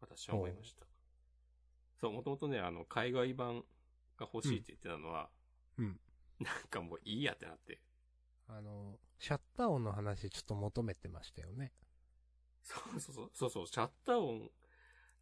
[0.00, 0.86] 私は思いました。
[2.00, 3.64] そう、もともとね、あの、海外版
[4.16, 5.30] が欲しいって言ってたのは、
[5.78, 6.00] うん。
[6.40, 7.80] なんかもういいやってなって。
[8.48, 11.72] あの、シャッター音の話ちょっと求めてましたよね。
[12.62, 14.50] そうそうそう、そうそう、シャッター音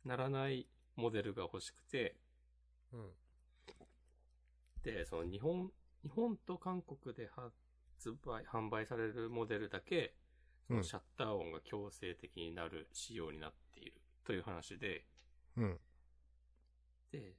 [0.04, 0.66] ならない
[0.96, 2.16] モデルが欲しくて、
[2.92, 3.10] うん。
[4.82, 5.70] で、その日本、
[6.02, 10.14] 日本と韓国で発売、販売されるモデルだけ、
[10.66, 14.00] そのシャッター音が強制的になる仕様になっている。
[14.24, 15.04] という話で、
[15.56, 15.80] うん。
[17.10, 17.34] で、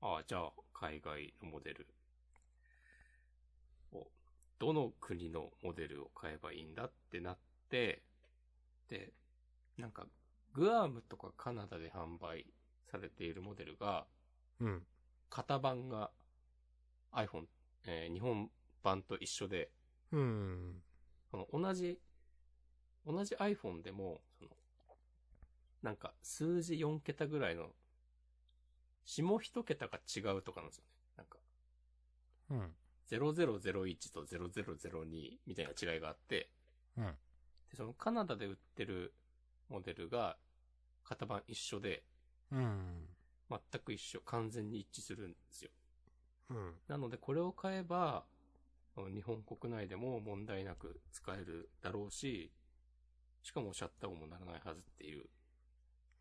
[0.00, 1.86] ああ、じゃあ、海外のモデル。
[3.92, 4.06] を、
[4.58, 7.38] どの国のモデルを買えばいいんだってなっ
[7.68, 8.02] て、
[8.88, 9.12] で、
[9.76, 10.06] なんか、
[10.52, 12.46] グアムとかカナダで販売
[12.90, 14.06] されているモデルが、
[14.60, 14.86] うん。
[15.30, 16.10] 型番が
[17.12, 17.46] iPhone、
[17.84, 18.50] えー日本
[18.82, 19.70] 版と一緒で、
[20.12, 20.82] うん。
[21.30, 22.00] その同じ、
[23.04, 24.50] 同じ iPhone でも、その、
[25.82, 27.74] なんか数字4桁ぐらいの、
[29.04, 30.90] 下一桁が違うとかなんですよね。
[31.16, 31.38] なんか、
[32.50, 32.76] うん。
[33.10, 36.50] 0001と0002みたいな違いがあって、
[36.96, 37.18] うん。
[37.70, 39.14] で、そのカナダで売ってる
[39.68, 40.36] モデルが
[41.04, 42.04] 型番一緒で、
[42.50, 43.08] うん。
[43.50, 45.70] 全く一緒、完全に一致するんですよ。
[46.50, 46.74] うん。
[46.88, 48.24] なのでこれを買えば、
[49.14, 52.52] 日本国内でも問題なく使えるだろうし、
[53.42, 55.24] しかもシャッター音もならないはずっていう、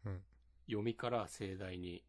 [0.05, 0.21] うん
[0.67, 2.03] 読みから盛大に、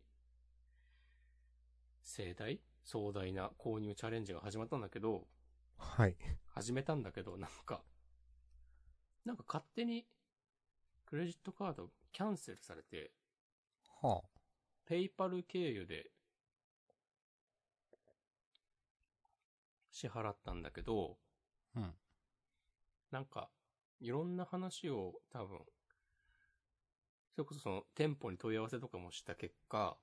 [2.02, 2.60] 盛大？
[2.82, 5.28] 壮大な購入チャレンジが始まったんだけど、
[5.76, 6.16] はい。
[6.46, 7.82] 始めたんだけど、なんか、
[9.28, 10.06] なんか勝手に
[11.04, 13.10] クレジットカードキャンセルされて、
[14.00, 14.22] は
[14.86, 16.10] ペイパル経由で
[19.90, 21.18] 支払ったんだけど、
[21.76, 21.80] あ。
[21.80, 21.94] うん。
[23.10, 23.50] なんか、
[24.00, 25.58] いろんな話を多分、
[27.34, 29.98] それこそその店舗に問い合わせとかもした結果、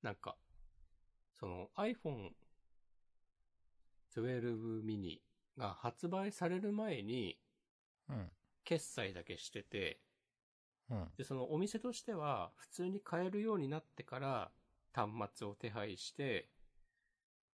[0.00, 0.36] なんか、
[1.40, 2.30] その iPhone
[4.14, 7.38] 12 mini が発売される前に
[8.08, 8.30] うん。
[8.64, 10.00] 決済だけしてて、
[10.90, 11.08] うん。
[11.16, 14.50] で、そのお店としては普通に買えるようになってから
[14.92, 16.48] 端末を手配して、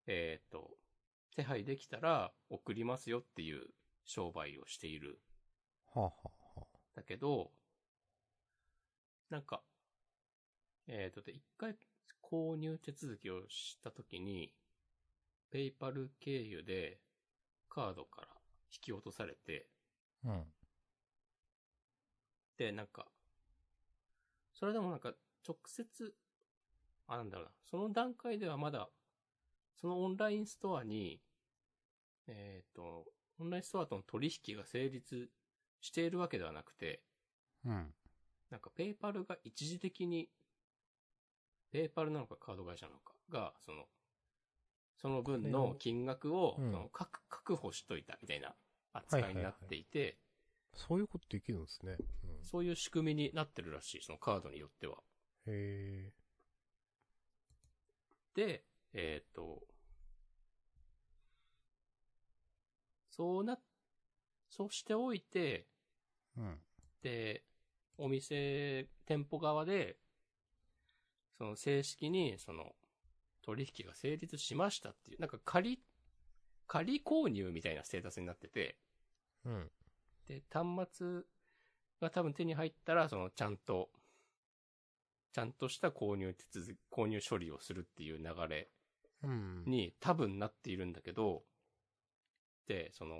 [0.06, 0.70] えっ、と、
[1.34, 3.66] 手配できたら送りますよっていう
[4.04, 5.20] 商売をしている。
[5.94, 6.12] はあ、は
[6.56, 7.50] あ、はだけど、
[9.30, 9.62] なんか、
[10.88, 11.76] えっ、と、で、一回
[12.22, 14.52] 購入手続きをしたときに、
[15.50, 17.00] ペイパル経由で
[17.76, 18.28] カードから
[18.72, 19.68] 引き落とされて、
[20.24, 20.30] あ。
[20.30, 20.44] うん。
[22.56, 23.06] で、なんか、
[24.54, 25.12] それでもなんか、
[25.46, 26.14] 直接、
[27.06, 28.88] あ、なんだろうな、その段階ではまだ、
[29.78, 31.20] そのオンラインストアに、
[32.28, 33.04] えっ、と、
[33.38, 35.28] オンラインストアとの取引が成立
[35.82, 37.02] しているわけではなくて、
[37.66, 37.94] うん。
[38.50, 40.30] なんかペイパルが一時的に、
[41.70, 43.84] ペイパルなのかカード会社なのかが、その、
[44.96, 48.54] その分の金額を、うんその確確保しといたみたいな
[48.92, 50.18] 扱いになっていて、
[50.74, 51.96] そういうことできるんですね。
[52.24, 52.44] うん。
[52.44, 54.96] そういう仕組みになってるらしい、そのカードによっては。
[55.46, 56.12] へ
[58.34, 59.62] で、えっ、と、
[63.10, 63.58] そうな、
[64.50, 65.66] そうしておいて、え。
[66.38, 66.58] うん。
[67.02, 67.44] で、
[67.96, 69.96] お店、店舗側で、
[71.38, 72.74] その正式に、その、
[73.46, 75.80] 取引が成立しましたっていう、なんか仮、
[76.66, 78.76] 仮購入みたいなステータスになってて、
[79.44, 79.70] うん。
[80.26, 81.22] で、端末
[82.00, 83.88] が多分手に入ったら、その、ちゃんと、
[85.32, 88.68] ちゃんとした購入手続き、購入処理をするっていう流れ
[89.22, 89.64] うん。
[89.64, 91.44] に多分なっているんだけど、
[92.66, 93.16] で、その、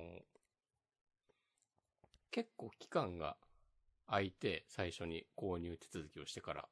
[2.33, 3.37] 結構期間が
[4.09, 6.69] 空いて、最初に購入手続きをしてから。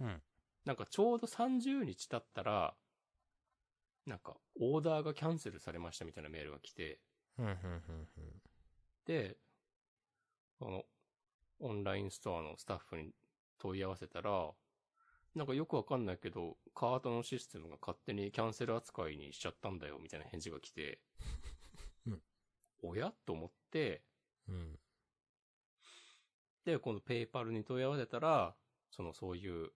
[0.00, 0.22] うん。
[0.64, 2.74] なんかちょうど30日経ったら、
[4.06, 7.00] なんかオーダーがキャンセルされましたみたいなメールが来て。
[9.04, 9.36] で、
[10.58, 10.84] この、
[11.58, 13.12] オンラインストアのスタッフに
[13.58, 14.50] 問い合わせたら、
[15.34, 21.00] なんかよくわかんないけど、カートのシステムが勝手にキャンセル扱いにしちゃったんだよ、みたいな返事が来て、
[22.06, 22.22] うん。
[22.82, 23.12] おや？
[23.26, 24.02] と思って、
[24.48, 24.78] うん。
[26.64, 28.54] で、今度ペイパルに問い合わせたら、
[28.90, 29.70] そのそういう、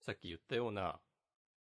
[0.00, 1.00] さっき言ったような、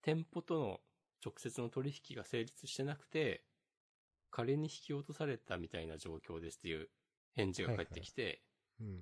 [0.02, 0.82] 店舗との
[1.24, 3.44] 直接の取引が成立してなくて、
[4.32, 6.90] 仮に引き落とされたみたいな状況ですっていう
[7.34, 8.42] 返事が返ってきて、
[8.80, 9.02] うん。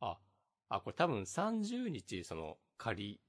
[0.00, 0.18] あ、
[0.68, 3.20] あ、これ多分30日その仮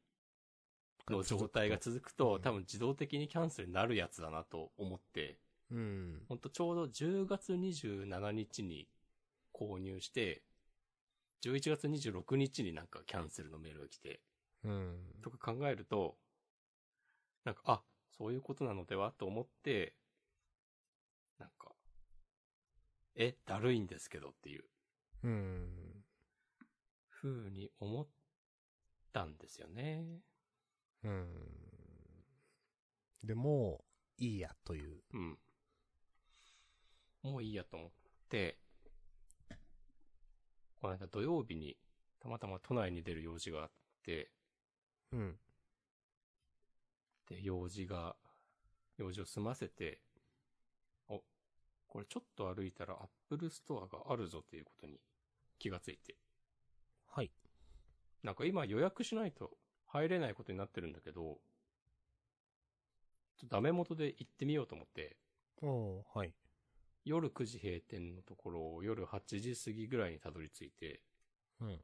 [1.10, 5.40] の状態が続くと、うん多分自動的にキャンセルになるやつだなと思って、
[5.72, 6.22] うん。
[6.30, 8.88] ほんとちょうど10月27日に
[9.54, 10.44] 購入して、
[11.42, 14.22] 11月26日になんかキャンセルのメールが来て、
[14.64, 14.98] うん。
[15.22, 16.16] とか考えると、
[17.44, 17.82] なんか、あ、
[18.22, 19.96] そういうことなのではと思って、
[21.40, 21.72] なんか、
[23.16, 24.64] え、だるいんですけどっていう
[25.24, 26.04] うん。
[27.10, 28.08] 風に思っ
[29.12, 30.06] たんですよね。
[31.04, 31.28] うん。
[33.24, 33.84] でも、
[34.20, 35.02] いいやという。
[35.14, 35.40] うん。
[37.24, 37.90] もういいやと思っ
[38.30, 38.60] て、
[40.80, 41.76] この間土曜日に
[42.20, 43.72] たまたま都内に出る用事があっ
[44.06, 44.30] て、
[45.12, 45.40] うん。
[47.32, 48.16] で、用事が、
[48.98, 50.02] 用事を済ませて、
[51.08, 51.24] お、
[51.88, 55.00] これちょっと歩いたらアップルストアがあるぞということに
[55.58, 56.18] 気がついて。
[57.08, 57.32] はい。
[58.22, 59.52] なんか今予約しないと
[59.88, 61.40] 入れないことになってるんだけど、
[63.38, 65.18] ちょっとダメ元で行ってみようと思って、
[65.62, 66.34] おーはい。
[67.06, 71.02] 夜9時閉店のところを夜8時過ぎぐらいにたどり着いて、
[71.62, 71.80] うん。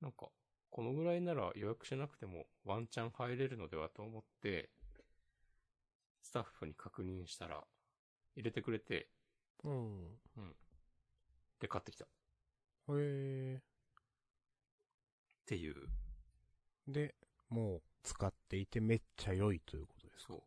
[0.00, 0.28] なんか、
[0.70, 4.70] このぐらいなら予約しなくてもワンチャン入れるのではと思って、
[6.22, 7.62] スタッフに確認したら、
[8.36, 9.10] 入れてくれて、
[9.64, 10.18] うん。
[11.60, 12.04] で、買ってきた。
[12.04, 12.08] っ
[12.88, 12.92] へ
[13.56, 13.62] え。
[15.46, 15.74] ていう。
[16.86, 17.14] で、
[17.48, 20.34] もう、使っていてめっちゃ良いということですか？
[20.34, 20.42] そう。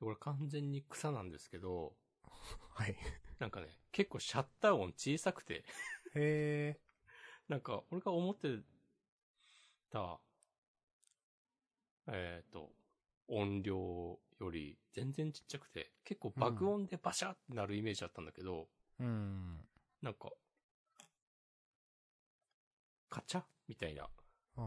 [0.00, 1.96] これ完全に草なんですけど、
[2.74, 2.96] はい。
[3.38, 5.64] なんかね、結構シャッター音小さくて、
[6.14, 6.80] へえ。
[7.48, 8.60] なんか、俺が思って
[9.90, 10.20] た、
[12.08, 12.70] えっ、と、
[13.28, 18.68] 音量より全然ちっちゃくて、結構爆音でバシャってなるイメージだったんだけど、
[19.00, 19.60] うん。
[20.02, 20.30] なんか、
[23.08, 23.42] カチャ？
[23.68, 24.04] みたいな。
[24.04, 24.08] あ
[24.56, 24.62] あ。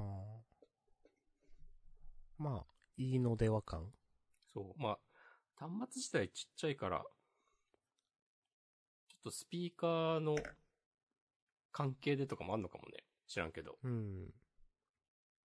[2.37, 3.91] まあ、いいのでは感。
[4.53, 4.81] そう。
[4.81, 4.99] まあ、
[5.55, 7.03] 端末自体ちっちゃいから、
[9.07, 10.35] ちょっとスピーカーの
[11.71, 13.03] 関係でとかもあんのかもね。
[13.27, 13.77] 知らんけど。
[13.83, 14.33] うん。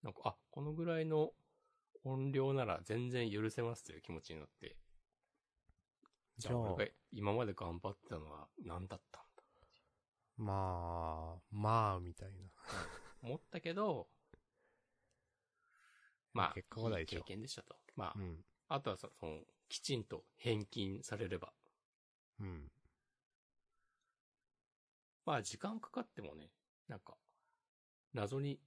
[0.04, 1.32] なんか、あ、このぐらいの
[2.04, 4.76] 音量なら全然許せますという気持ちになって。
[6.38, 9.42] じゃあ、俺が今まで頑張ってたのは何だったんだ？
[10.36, 12.34] まあ、まあ、みたいな。
[13.22, 14.08] 思ったけど、
[16.32, 17.22] まあ、結果は大いい経。
[17.22, 17.76] 験でしたと。
[17.96, 18.44] まあ、うん。
[18.68, 21.52] あとはそその、きちんと返金されれば。
[22.40, 22.70] うん。
[25.24, 26.50] まあ、時間かかってもね、
[26.88, 27.16] なんか、
[28.12, 28.60] 謎に、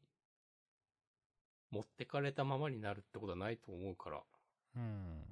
[1.72, 4.24] 持ってかれたままになるってことはないと思うから、
[4.76, 5.24] うん。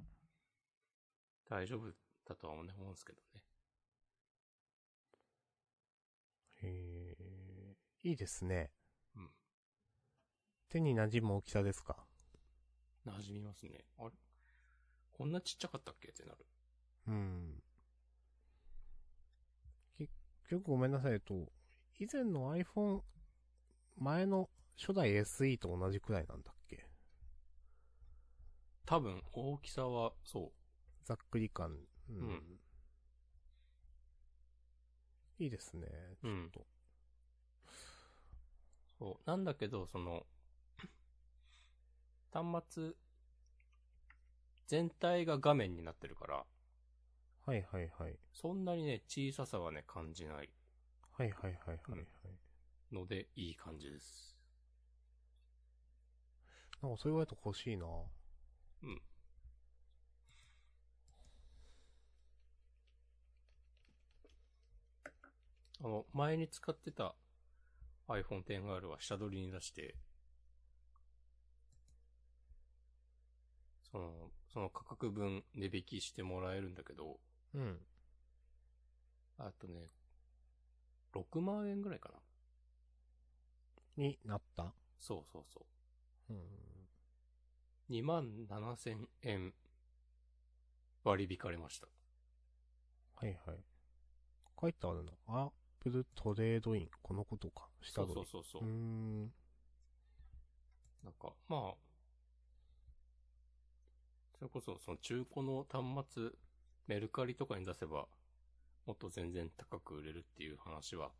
[1.49, 1.87] 大丈夫
[2.27, 3.41] だとは思うんですけどね。
[6.63, 7.77] へえ、
[8.09, 8.71] いいですね。
[9.15, 9.29] うん。
[10.69, 12.05] 手に馴染む大きさですか？
[13.05, 13.85] 馴染みますね。
[13.99, 14.11] あれ？
[15.11, 16.45] こんなちっちゃかったっけってなる。
[17.07, 17.63] うん。
[19.97, 20.11] 結
[20.49, 21.33] 局ごめんなさいえっと、
[21.99, 23.01] 以前の iPhone、
[23.97, 26.87] 前の初代 SE と同じくらいなんだっけ？
[28.85, 30.51] 多分、大きさは、そ
[31.03, 31.77] ざっくり感。
[32.09, 32.17] うん。
[32.17, 32.59] うん
[35.37, 35.87] いいですね。
[36.21, 36.61] ちょっと。
[36.61, 36.65] う。
[38.97, 39.29] そう。
[39.29, 40.25] なんだけど、その、
[42.31, 42.93] 端末、
[44.67, 46.45] 全体が画面になってるから、
[47.45, 48.17] はいはいはい。
[48.33, 50.49] そんなにね、小ささはね、感じない
[51.11, 52.05] はいはいはいはいはい。
[52.91, 54.34] ので、いい感じです。
[56.85, 57.85] なんかそう言われると欲しいな
[58.83, 59.01] うん。
[65.81, 67.15] あの、前に使ってた
[68.09, 69.95] iPhone XR は下取りに出して、
[73.91, 77.19] その、その価格分値引きしてもらえるんだけど、
[77.53, 77.79] うん。
[79.37, 79.87] あとね、
[81.13, 82.15] 6万円ぐらいかな。
[83.97, 84.73] になった？
[84.99, 85.65] そうそうそ
[86.29, 86.74] うん。
[87.89, 87.91] う。
[87.91, 89.53] 2万7千円
[91.03, 91.87] 割り引かれました。
[93.15, 93.57] はいはい。
[94.59, 95.11] 書いてあるな。
[95.27, 96.89] アップルトレードイン。
[97.01, 97.67] このことか。
[97.81, 98.27] 下そう取り。
[98.27, 98.73] そうそうそううー。
[98.73, 99.21] ん。
[101.03, 101.73] なんか、まあ、
[104.37, 106.29] それこそ、その中古の端末、
[106.87, 108.07] メルカリとかに出せば、
[108.85, 111.11] もっと全然高く売れるっていう話は、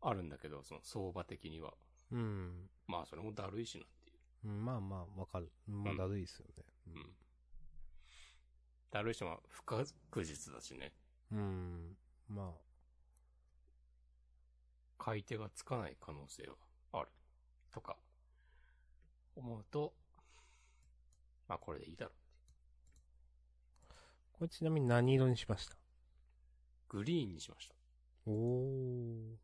[0.00, 1.74] あるんだけど、その相場的には。
[2.12, 2.70] うん。
[2.86, 3.84] まあ、それもだるいしな
[4.42, 5.50] まあまあ、わかる。
[5.66, 6.64] まあ、うんだるいですよね。
[6.86, 6.90] う。
[6.90, 7.16] うん。
[8.90, 10.92] だるいし、まあ、不確実だしね。
[11.32, 11.96] うん。
[12.28, 12.54] ま
[14.98, 17.08] 買い手がつかない可能性はある。
[17.70, 17.96] とか、
[19.36, 19.94] 思うと、
[21.48, 22.14] まあ、これでいいだろう。
[23.90, 23.94] あ、
[24.32, 25.76] これちなみに何色にしました？
[26.88, 27.74] グリーンにしました。
[28.26, 29.36] おー。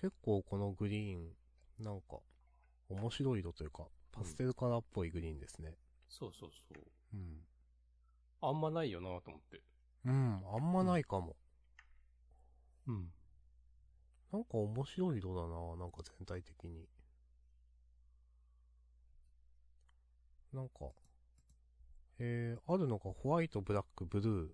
[0.00, 1.36] 結構このグリーン、
[1.80, 2.18] なんか、
[2.88, 5.76] 面白い色というか、パステルカラーっぽいグリーンですね。
[6.08, 6.82] そうそうそう。
[7.14, 7.40] うん。
[8.40, 9.62] あんまないよなと思って。
[10.04, 11.36] うん、あんまないかも。
[12.86, 13.12] うん。
[14.32, 16.86] なんか面白い色だななんか全体的に。
[20.52, 20.86] なんか、
[22.18, 24.52] えー、あるのがホワイト、ブラック、ブルー、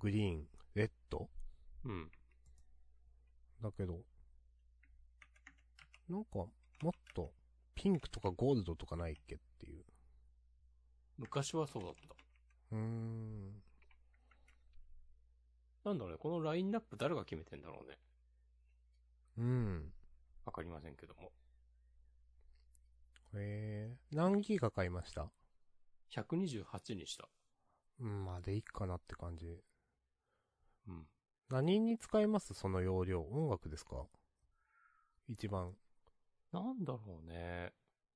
[0.00, 1.28] グリーン、レッド？
[1.84, 2.10] うん。
[3.62, 4.00] だけど、
[6.08, 6.50] なんか、も
[6.90, 7.32] っと、
[7.76, 9.84] ピンクとかゴールドとかないっけっていう。
[11.18, 12.14] 昔はそうだった。
[12.72, 13.62] うーん。
[15.84, 17.98] なんだろうね、このラインナップ誰が決めてんだろうね。
[19.38, 19.92] うん。
[20.44, 21.30] わかりませんけども。
[23.34, 25.30] えー、何ギガ買いました
[26.12, 27.28] ？128にした。
[28.00, 29.62] うん、まあでいいかなって感じ。
[30.88, 31.06] うん。
[31.50, 32.54] 何に使います？
[32.54, 33.22] その容量。
[33.22, 34.06] 音楽ですか？
[35.28, 35.76] 一番。
[36.52, 37.72] なんだろうね。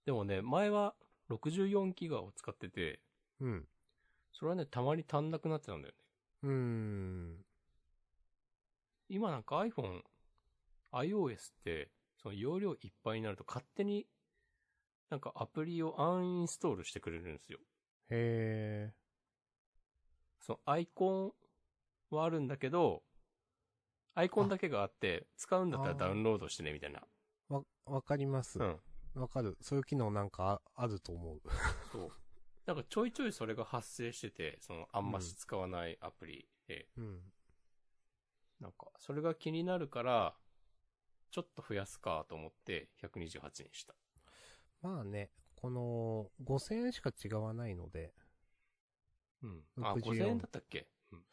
[0.07, 0.95] でもね、前は
[1.31, 3.01] 64ギガを使ってて、
[3.41, 3.69] うん。
[4.33, 6.01] それはね、たまに足んなくなってたんだよね。
[6.43, 7.45] うーん。
[9.09, 10.03] 今なんか iPhone、
[10.93, 11.91] iOS って、
[12.23, 14.07] その容量いっぱいになると勝手に、
[15.11, 17.59] なんかアプリをアンインストールしてくれるんですよ。
[18.11, 18.93] へ
[20.41, 21.35] そのアイコ
[22.13, 23.03] ンはあるんだけど、
[24.15, 27.03] アイコンだけがあって、使うんだったらダウンロードしてね、みたいな。
[27.91, 27.93] ー。
[27.93, 28.59] わ、わかります。
[28.59, 28.81] うん。
[29.15, 29.57] わかる。
[29.61, 31.41] そういう機能なんかああると思う。
[31.93, 32.13] そう。
[32.67, 37.21] なんかちょいちょいそれが発生してて、そのあんまし使わないアプリで、うん。
[38.61, 40.35] なんかそれが気になるから、
[41.31, 43.95] ちょっと増やすかと思って128にした。
[44.83, 48.15] まあね、この5000円しか違わないので、
[49.43, 49.63] うん。
[49.81, 50.87] あ、64 5000円だったっけ？
[51.13, 51.25] うん。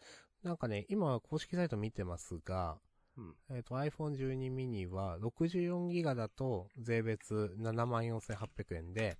[0.43, 2.79] なんかね、今公式サイト見てますが、
[3.17, 3.35] うん。
[3.49, 9.17] えっ、と iPhone 12 mini は64ギガだと税別74,800円で、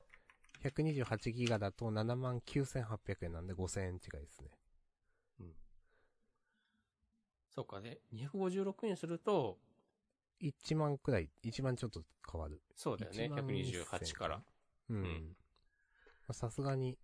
[0.63, 4.49] 128ギガだと79,800円なんで5000円違いですね。
[7.57, 7.97] そうかね。
[8.13, 9.57] 256にすると、
[10.43, 12.61] 1万くらい、1万ちょっと変わる。
[12.75, 13.23] そうだよね。
[13.25, 14.43] 1万128から。
[14.89, 15.35] うん。
[16.31, 16.99] さすがに、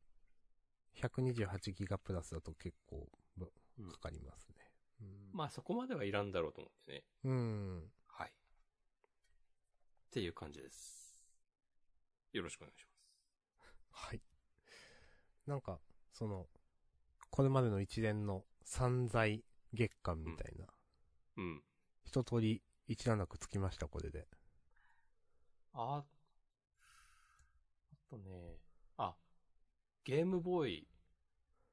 [1.02, 3.10] 128ギガプラスだと結構
[3.94, 4.53] かかりますね。
[5.04, 7.04] うんまあそこまではいらんだろうと思ってね。
[7.24, 7.92] うん。
[8.08, 8.30] はい。
[8.30, 8.32] っ
[10.12, 11.20] ていう感じです。
[12.34, 12.92] よろしくお願いしま
[13.98, 14.08] す。
[14.10, 14.22] はい。
[15.48, 15.80] なんか、
[16.12, 16.48] その、
[17.32, 19.44] これまでの一連の散財
[19.74, 20.68] 月間みたいな、
[21.38, 21.64] うん。
[22.04, 24.28] 一通り一段落つきました、これで。
[25.74, 28.60] あ、あとね、
[28.98, 29.16] あ、
[30.04, 30.88] ゲームボーイ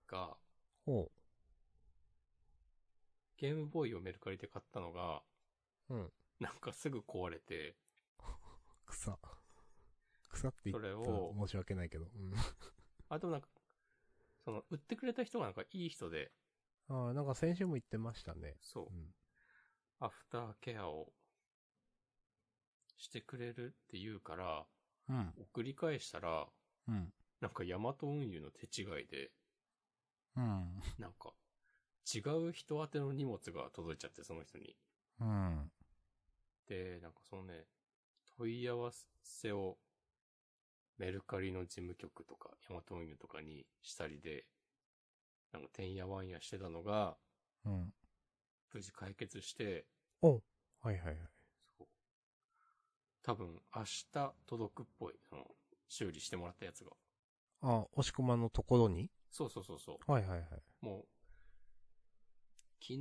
[0.06, 0.36] が、
[0.86, 1.10] ほ
[3.40, 5.22] ゲームボーイをメルカリで買ったのが、
[5.88, 5.94] う。
[5.94, 6.12] うん。
[6.40, 7.74] なんかすぐ壊れて、
[8.86, 9.18] 草。
[10.28, 12.04] 草って言ったらそれを申し訳ないけど。
[12.04, 12.34] うん。
[13.08, 13.48] あとなんか、
[14.44, 16.32] その、売ってくれた人がなんかいい人で、
[16.88, 18.56] ああ、なんか先週も言ってましたね。
[18.60, 19.14] そうう、ん。
[20.00, 21.12] アフターケアを
[22.98, 24.66] してくれるって言うから、
[25.08, 25.32] うん。
[25.38, 26.46] 送り返したら、
[26.88, 27.12] うん。
[27.40, 29.30] なんかヤマト運輸の手違いで、
[30.36, 30.82] うん。
[30.98, 31.32] なんか、
[32.14, 32.18] 違
[32.48, 34.76] う人宛ての荷物が届いちゃって、その人に。
[35.20, 35.70] うん。
[36.66, 37.66] で、なんかそのね、
[38.36, 38.90] 問い合わ
[39.22, 39.78] せを、
[40.98, 44.46] メルカリの事務局とか、ヤマト運輸とかにしたりで、
[45.52, 47.16] なんかてんやわんやしてたのが、
[47.64, 47.92] うん。
[48.72, 49.86] 無事解決して、
[50.22, 50.40] おは
[50.86, 51.16] いはいはい。
[51.76, 51.88] そう。
[53.22, 55.14] 多分、明日届くっぽい。
[55.28, 55.44] その、
[55.88, 56.90] 修理してもらったやつが。
[57.62, 59.10] あ、押し込まのところに？
[59.30, 60.12] そうそうそうそう。
[60.12, 60.62] はいはいはい。
[60.80, 61.04] もう、
[62.80, 63.00] 昨日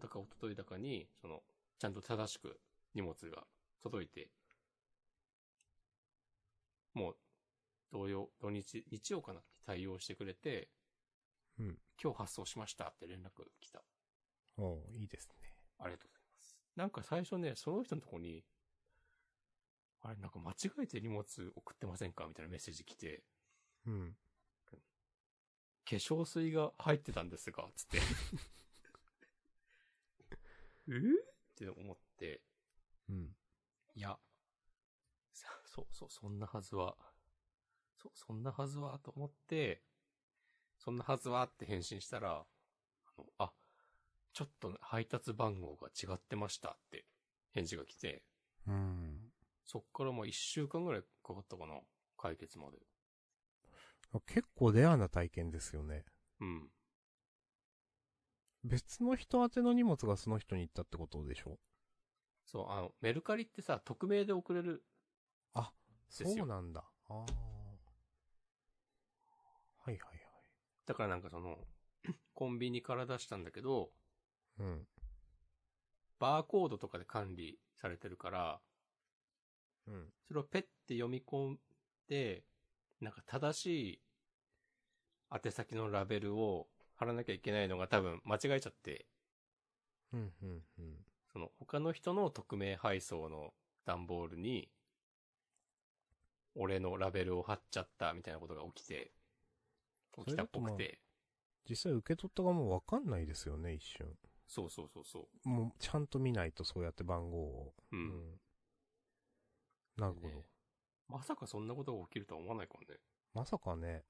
[0.00, 1.42] だか一昨日だかに、その、
[1.78, 2.60] ちゃんと正しく
[2.94, 3.44] 荷物が
[3.82, 4.30] 届いて、
[6.94, 7.16] もう、
[7.90, 10.68] 同様、土日、日曜かなに対応してくれて、
[11.58, 11.78] うん。
[12.02, 13.82] 今日発送しましたって連絡来た。
[14.56, 15.34] おいいですね。
[15.78, 16.58] ありがとうございます。
[16.76, 18.44] なんか最初ね、その人のとこに、
[20.02, 21.24] あれ、なんか間違えて荷物
[21.56, 22.26] 送ってませんか？
[22.28, 23.24] みたいなメッセージ来て、
[23.86, 24.16] うん。
[24.70, 24.76] 化
[25.96, 27.98] 粧水が入ってたんですが、つって。
[30.88, 32.42] えって思って、
[33.08, 33.36] うん。
[33.94, 34.18] いや、
[35.32, 36.96] さそうそう、そんなはずは、
[37.96, 39.82] そ、そんなはずは、と思って、
[40.78, 42.46] そんなはずはって返信したら、
[43.06, 43.52] あの、あ、
[44.32, 47.04] ちょっと配達番号が違ってましたって
[47.52, 48.22] 返事が来て、
[48.66, 49.32] うん。
[49.64, 51.74] そっからもう一週間ぐらいかかったかな
[52.16, 52.78] 解決まで。
[54.26, 56.04] 結構レアな体験ですよね。
[56.40, 56.70] うん。
[58.64, 61.58] 別の人宛ての荷物がその人に行ったってことでしょ？
[62.44, 64.84] そう、あの、メルカリってさ、匿名で送れる。
[65.54, 65.72] あ、
[66.08, 66.84] そうなんだ。
[67.08, 67.16] ああ。
[67.20, 67.24] は
[69.86, 70.20] いはいはい。
[70.86, 71.58] だからなんかその、
[72.34, 73.90] コンビニから出したんだけど、
[74.58, 74.86] うん。
[76.18, 78.60] バーコードとかで管理されてるから、
[79.86, 80.12] うん。
[80.26, 81.58] それをペッて読み込ん
[82.08, 82.44] で、
[83.00, 84.00] なんか正しい
[85.30, 86.68] 宛先のラベルを
[86.98, 89.06] 貼らなきゃいけないのが多分間違えちゃって、
[90.12, 90.96] うん、うん、うん。
[91.32, 93.52] その他の人の匿名配送の
[93.86, 94.68] 段ボールに、
[96.54, 99.12] 俺のラベルを貼っちゃったみたいなことが起きて、
[100.16, 100.98] 起きたっぽくて、
[101.68, 104.08] 実際受け取った側もわかんないですよね、一瞬。
[104.46, 105.48] そうそうそうそう。
[105.48, 107.74] もう、ちゃんと見ないとそうやって番号を。
[107.92, 108.40] うん。
[109.96, 110.28] なるほど。
[110.28, 110.34] ね
[111.08, 113.00] まさかそんなことが起きるとは思わないからね。
[113.34, 114.04] まさかね、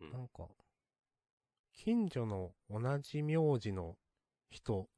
[0.00, 0.48] うんなんか、
[1.74, 3.96] 近所の同じ名字の
[4.50, 4.88] 人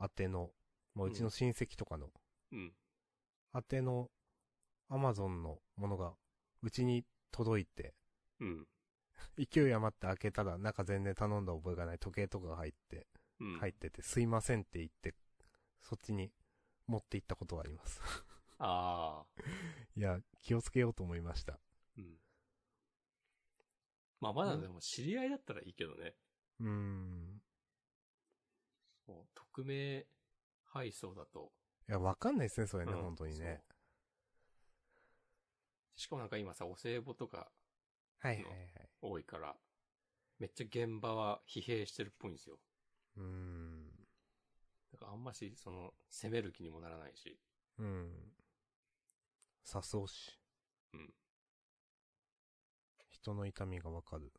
[0.00, 0.50] 宛ての、
[0.94, 2.08] まあ、うちの親戚とかの、
[2.52, 2.72] うん。
[3.54, 4.10] 宛ての
[4.88, 6.14] アマゾンのものが、
[6.62, 7.94] うちに届いて、
[8.40, 8.66] うん。
[9.38, 13.06] 勢い余って開けたら、中全然頼んだ覚えがない時計とかが入って、
[13.40, 13.58] うん。
[13.58, 15.14] 入ってて、すいませんって言って、
[15.82, 16.30] そっちに
[16.86, 18.00] 持って行ったことがあります。
[18.58, 19.26] ああ。
[19.96, 21.58] いや、気をつけようと思いました。
[21.96, 22.18] うん。
[24.20, 26.14] まあまだでも知り合いだったらいいけどね。
[26.60, 27.42] うーん。
[29.06, 30.06] もう匿名
[30.64, 31.52] 配送だと。
[31.88, 33.62] いや、わかんないですね、それね、うん本当にね。
[35.96, 37.50] しかもなんか今さ、お歳暮とか
[38.18, 38.88] はいはいはい。
[39.02, 39.54] 多いから、
[40.38, 42.58] めっちゃ現場は疲弊してるっぽいんですよ。
[43.16, 43.86] うーん。
[44.92, 47.38] だからあんまし、その、攻める気にもならないし。
[47.78, 48.32] うん。
[49.62, 50.38] さそうし。
[50.94, 51.14] うん。
[53.24, 54.30] 人の痛みがわかる。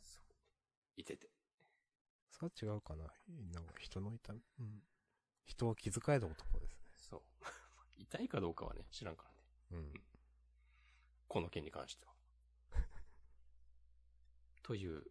[0.00, 0.34] そう。
[0.96, 1.30] いてて。
[2.28, 3.04] それは違うかな。
[3.54, 4.40] なんか人の痛み？
[4.58, 4.82] うん。
[5.44, 6.90] 人を気遣える男ですね。
[6.96, 7.22] そう。
[7.96, 9.28] 痛いかどうかはね、知らんか
[9.70, 9.84] らね。
[9.84, 9.94] うん。
[11.28, 12.12] この件に関しては。
[14.64, 15.04] という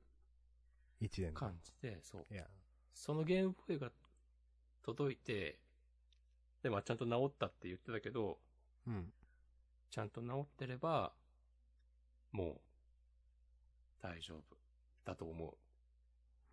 [1.00, 1.40] 一年だ。
[1.40, 2.34] 感じで、そう。
[2.34, 2.50] いや、
[2.94, 3.94] そのゲームボーイが
[4.82, 5.58] 届いて、
[6.64, 8.42] で、まあちゃんと治ったって言ってたけど、
[8.88, 9.14] うん。
[9.90, 11.14] ちゃんと治ってれば、
[12.34, 12.71] もう、
[14.02, 14.62] 大丈夫。
[15.06, 15.58] だと思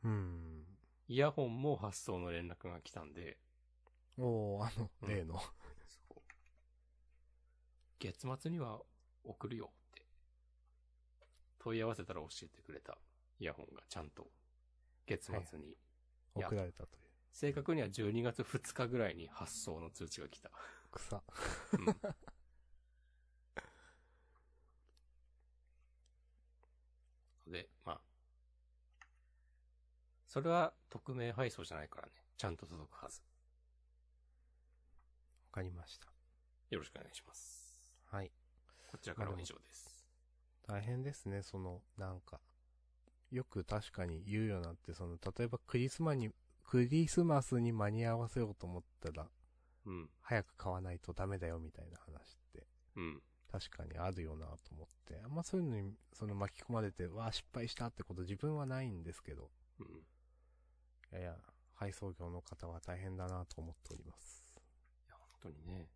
[0.05, 0.09] う。
[0.09, 0.65] うん。
[1.09, 3.39] イヤホンも発送の連絡が来たんで、
[4.19, 5.35] おー、あの、うん例の。
[5.39, 5.41] そ
[6.11, 6.21] う。
[7.99, 8.81] 月末には
[9.25, 10.07] 送るよって、
[11.59, 12.99] 問い合わせたら教えてくれた
[13.41, 14.29] イヤホンがちゃんと
[15.07, 15.67] 月末に、
[16.37, 17.09] いや送られたという。
[17.33, 20.51] 正確には12月2日ぐらいに発送の通知が来た。
[20.91, 21.23] 草。
[21.79, 21.97] うん、
[27.51, 28.01] で、まあ、
[30.27, 33.23] それは匿名配送じゃないからね、ちゃんと届くはず。
[35.47, 36.07] わかりました。
[36.71, 37.95] よろしくお願いします。
[38.11, 38.31] はい。
[38.91, 40.07] こちらからは以上です。
[40.67, 42.41] 大変ですね、その、なんか。
[43.31, 46.31] よく確かに言うようになって、その、例えばクリスマに、
[46.67, 49.29] クリスマスに間に合わせようと思ったら、
[49.87, 50.11] うん。
[50.21, 52.67] 早く買わないとダメだよみたいな話って、
[52.97, 53.23] うん。
[53.51, 59.51] 確かにあるよなと思って、あんまそういうのに、その巻き込まれて、わあ、失敗したってこと自分はないんですけど、
[59.81, 59.87] うん。
[59.87, 59.91] い
[61.13, 61.37] やいや、
[61.75, 64.43] 配送業の方は大変だなと思っております。
[65.07, 65.89] いや、本当にね。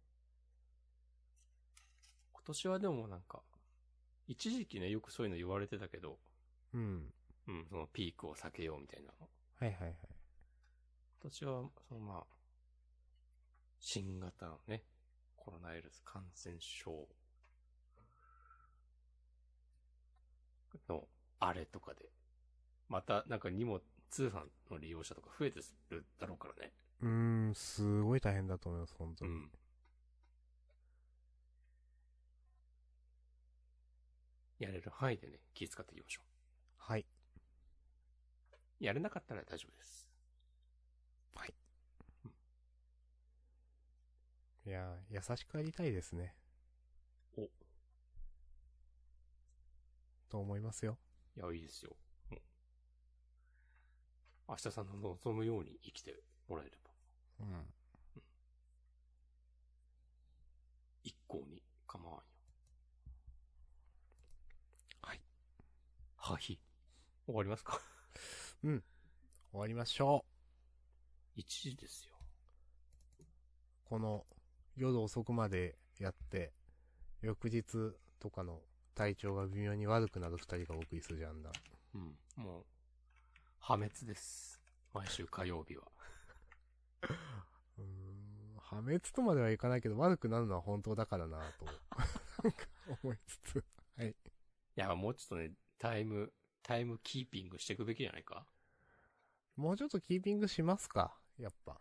[2.33, 3.43] 今年はでもなんか、
[4.27, 6.19] 一時期ね、よくそういうの言われてたけど、
[6.73, 7.13] うん。
[7.49, 9.29] うん、そのピークを避けようみたいなの。
[9.59, 9.95] はいはいはい。
[11.21, 12.25] 今年は、そのまあ、
[13.79, 14.85] 新型のね、
[15.37, 17.09] コロナウイルス感染症
[20.89, 21.07] の
[21.41, 22.07] あれとかで、
[22.89, 23.81] またなんかにも
[24.11, 26.73] 通販の利用者とか増えてるだろうからね。
[27.01, 27.09] うー
[27.51, 29.31] ん、すごい大変だと思います、本当に。
[29.31, 29.51] うん。
[34.59, 36.23] やれる範囲でね、気遣っていきましょ
[36.79, 37.07] はい。
[38.81, 38.85] う。
[38.85, 40.13] やれなかったら大丈夫です。
[44.65, 46.35] いやー、優しくありたいですね。
[47.37, 47.49] お。
[50.33, 50.97] と思いますよ。
[51.37, 51.95] いや、いいですよ。
[52.31, 52.41] もう
[54.49, 56.91] 明日さんの望むように生きてもらえれば、
[57.41, 57.75] うん。
[61.05, 62.23] 一向に構わんよ。
[65.03, 65.21] はい。
[66.17, 66.59] はい。
[67.27, 67.79] 終わりますか？
[68.63, 68.81] 終
[69.53, 70.25] わりましょ
[71.37, 72.15] ?1 時ですよ。
[73.21, 73.25] う。
[73.85, 74.25] この、
[74.77, 76.55] 夜遅くまでやって、
[77.21, 78.63] 翌日とかの
[78.95, 81.51] 体調が微妙に悪くなる二人がお送りするじゃんだ。
[81.95, 82.17] うん。
[82.37, 82.65] もう、
[83.59, 84.61] 破滅です。
[84.93, 85.85] 毎週火曜日は。
[87.79, 92.67] うーん、破滅とまではいかないけど、悪くなるのは本当だからなと、なんか
[93.03, 93.65] 思いつつ。
[93.97, 94.11] はい。
[94.11, 94.15] い
[94.77, 96.33] や、もうちょっとね、タイム、
[96.63, 98.47] タイムキーピングしていくべきじゃないか？
[99.57, 101.81] もうちょっとキーピングしますかやっぱ。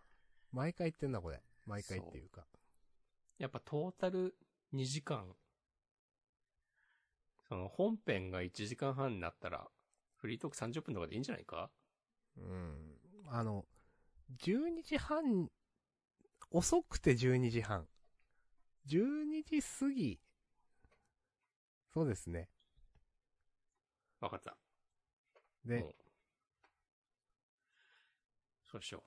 [0.50, 1.42] 毎回言ってんだ、これ。
[1.66, 2.46] 毎回っていうか。
[3.38, 4.34] やっぱトータル
[4.74, 5.34] 2時間。
[7.52, 9.68] その本編が1時間半になったら、
[10.16, 11.70] フリートーク30分とかでいいんじゃないか？
[12.38, 12.98] うん。
[13.26, 13.66] あの、
[14.38, 15.50] 12時半、
[16.50, 17.86] 遅くて12時半。
[18.86, 20.18] 12時過ぎ。
[21.92, 22.48] そうですね。
[24.20, 24.56] わかった。
[25.66, 25.94] で、もう
[28.64, 29.04] そうしよ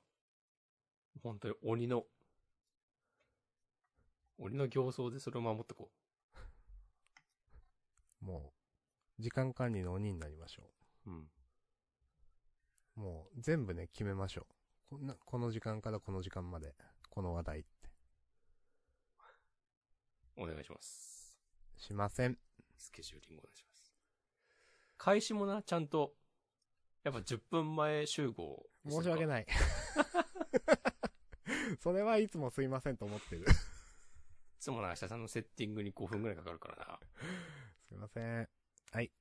[1.15, 1.19] う。
[1.23, 2.05] 本当に鬼の、
[4.37, 5.89] 鬼の形相でそれを守ってこ
[8.21, 8.53] も
[9.19, 10.63] う、時間管理の鬼になりましょ
[11.07, 11.11] う。
[11.11, 11.27] うん。
[12.97, 12.99] う。
[12.99, 14.45] もう、全部ね、決めましょう。
[14.89, 16.75] こんな、この時間からこの時間まで、
[17.09, 17.69] この話題って。
[20.37, 21.37] お願いします。
[21.77, 22.37] しません。
[22.77, 23.93] スケジューリングお願いします。
[24.97, 26.13] 開始もな、ちゃんと、
[27.03, 28.65] やっぱ10分前集合。
[28.85, 28.91] い。
[28.91, 29.47] 申し訳ない。
[31.79, 33.43] それはいつもすいませんと思ってる。
[33.43, 33.45] い
[34.59, 36.99] つもな、明日さんのセッティングに5分くらいかかるからな。
[37.87, 38.49] すいません。
[38.91, 39.11] はい。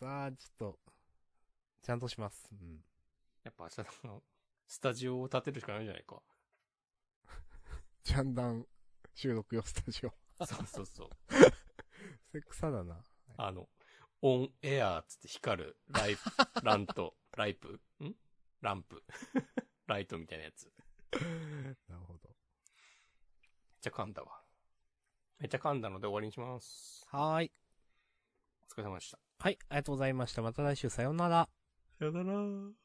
[0.00, 0.78] さあ、ちょっと、
[1.82, 2.48] ちゃんとします。
[2.52, 2.80] うん。
[3.44, 4.22] やっぱ明日の
[4.66, 6.20] スタジオを建てるしかないんじゃないか。
[8.02, 8.66] ジャンダン
[9.14, 10.14] 収録用スタジオ。
[10.44, 11.08] そうそうそう。
[12.32, 13.04] セクサだな。
[13.36, 13.68] あの、
[14.22, 16.22] オンエアーつって光る、ライプ、
[16.62, 17.80] ラント、 ライプ？
[18.02, 18.14] ん？
[18.60, 19.04] ランプ。
[19.86, 20.72] ライトみたいなやつ。
[21.12, 22.34] めっなるほど。
[23.80, 24.42] ちゃ噛んだわ。
[25.38, 27.06] めっちゃ噛んだので終わりにします。
[27.10, 27.52] はーい。
[28.76, 29.18] お疲れ様でした。
[29.38, 30.42] はい、ありがとうございました。
[30.42, 31.48] また来週さようなら。
[31.98, 32.83] さよなら。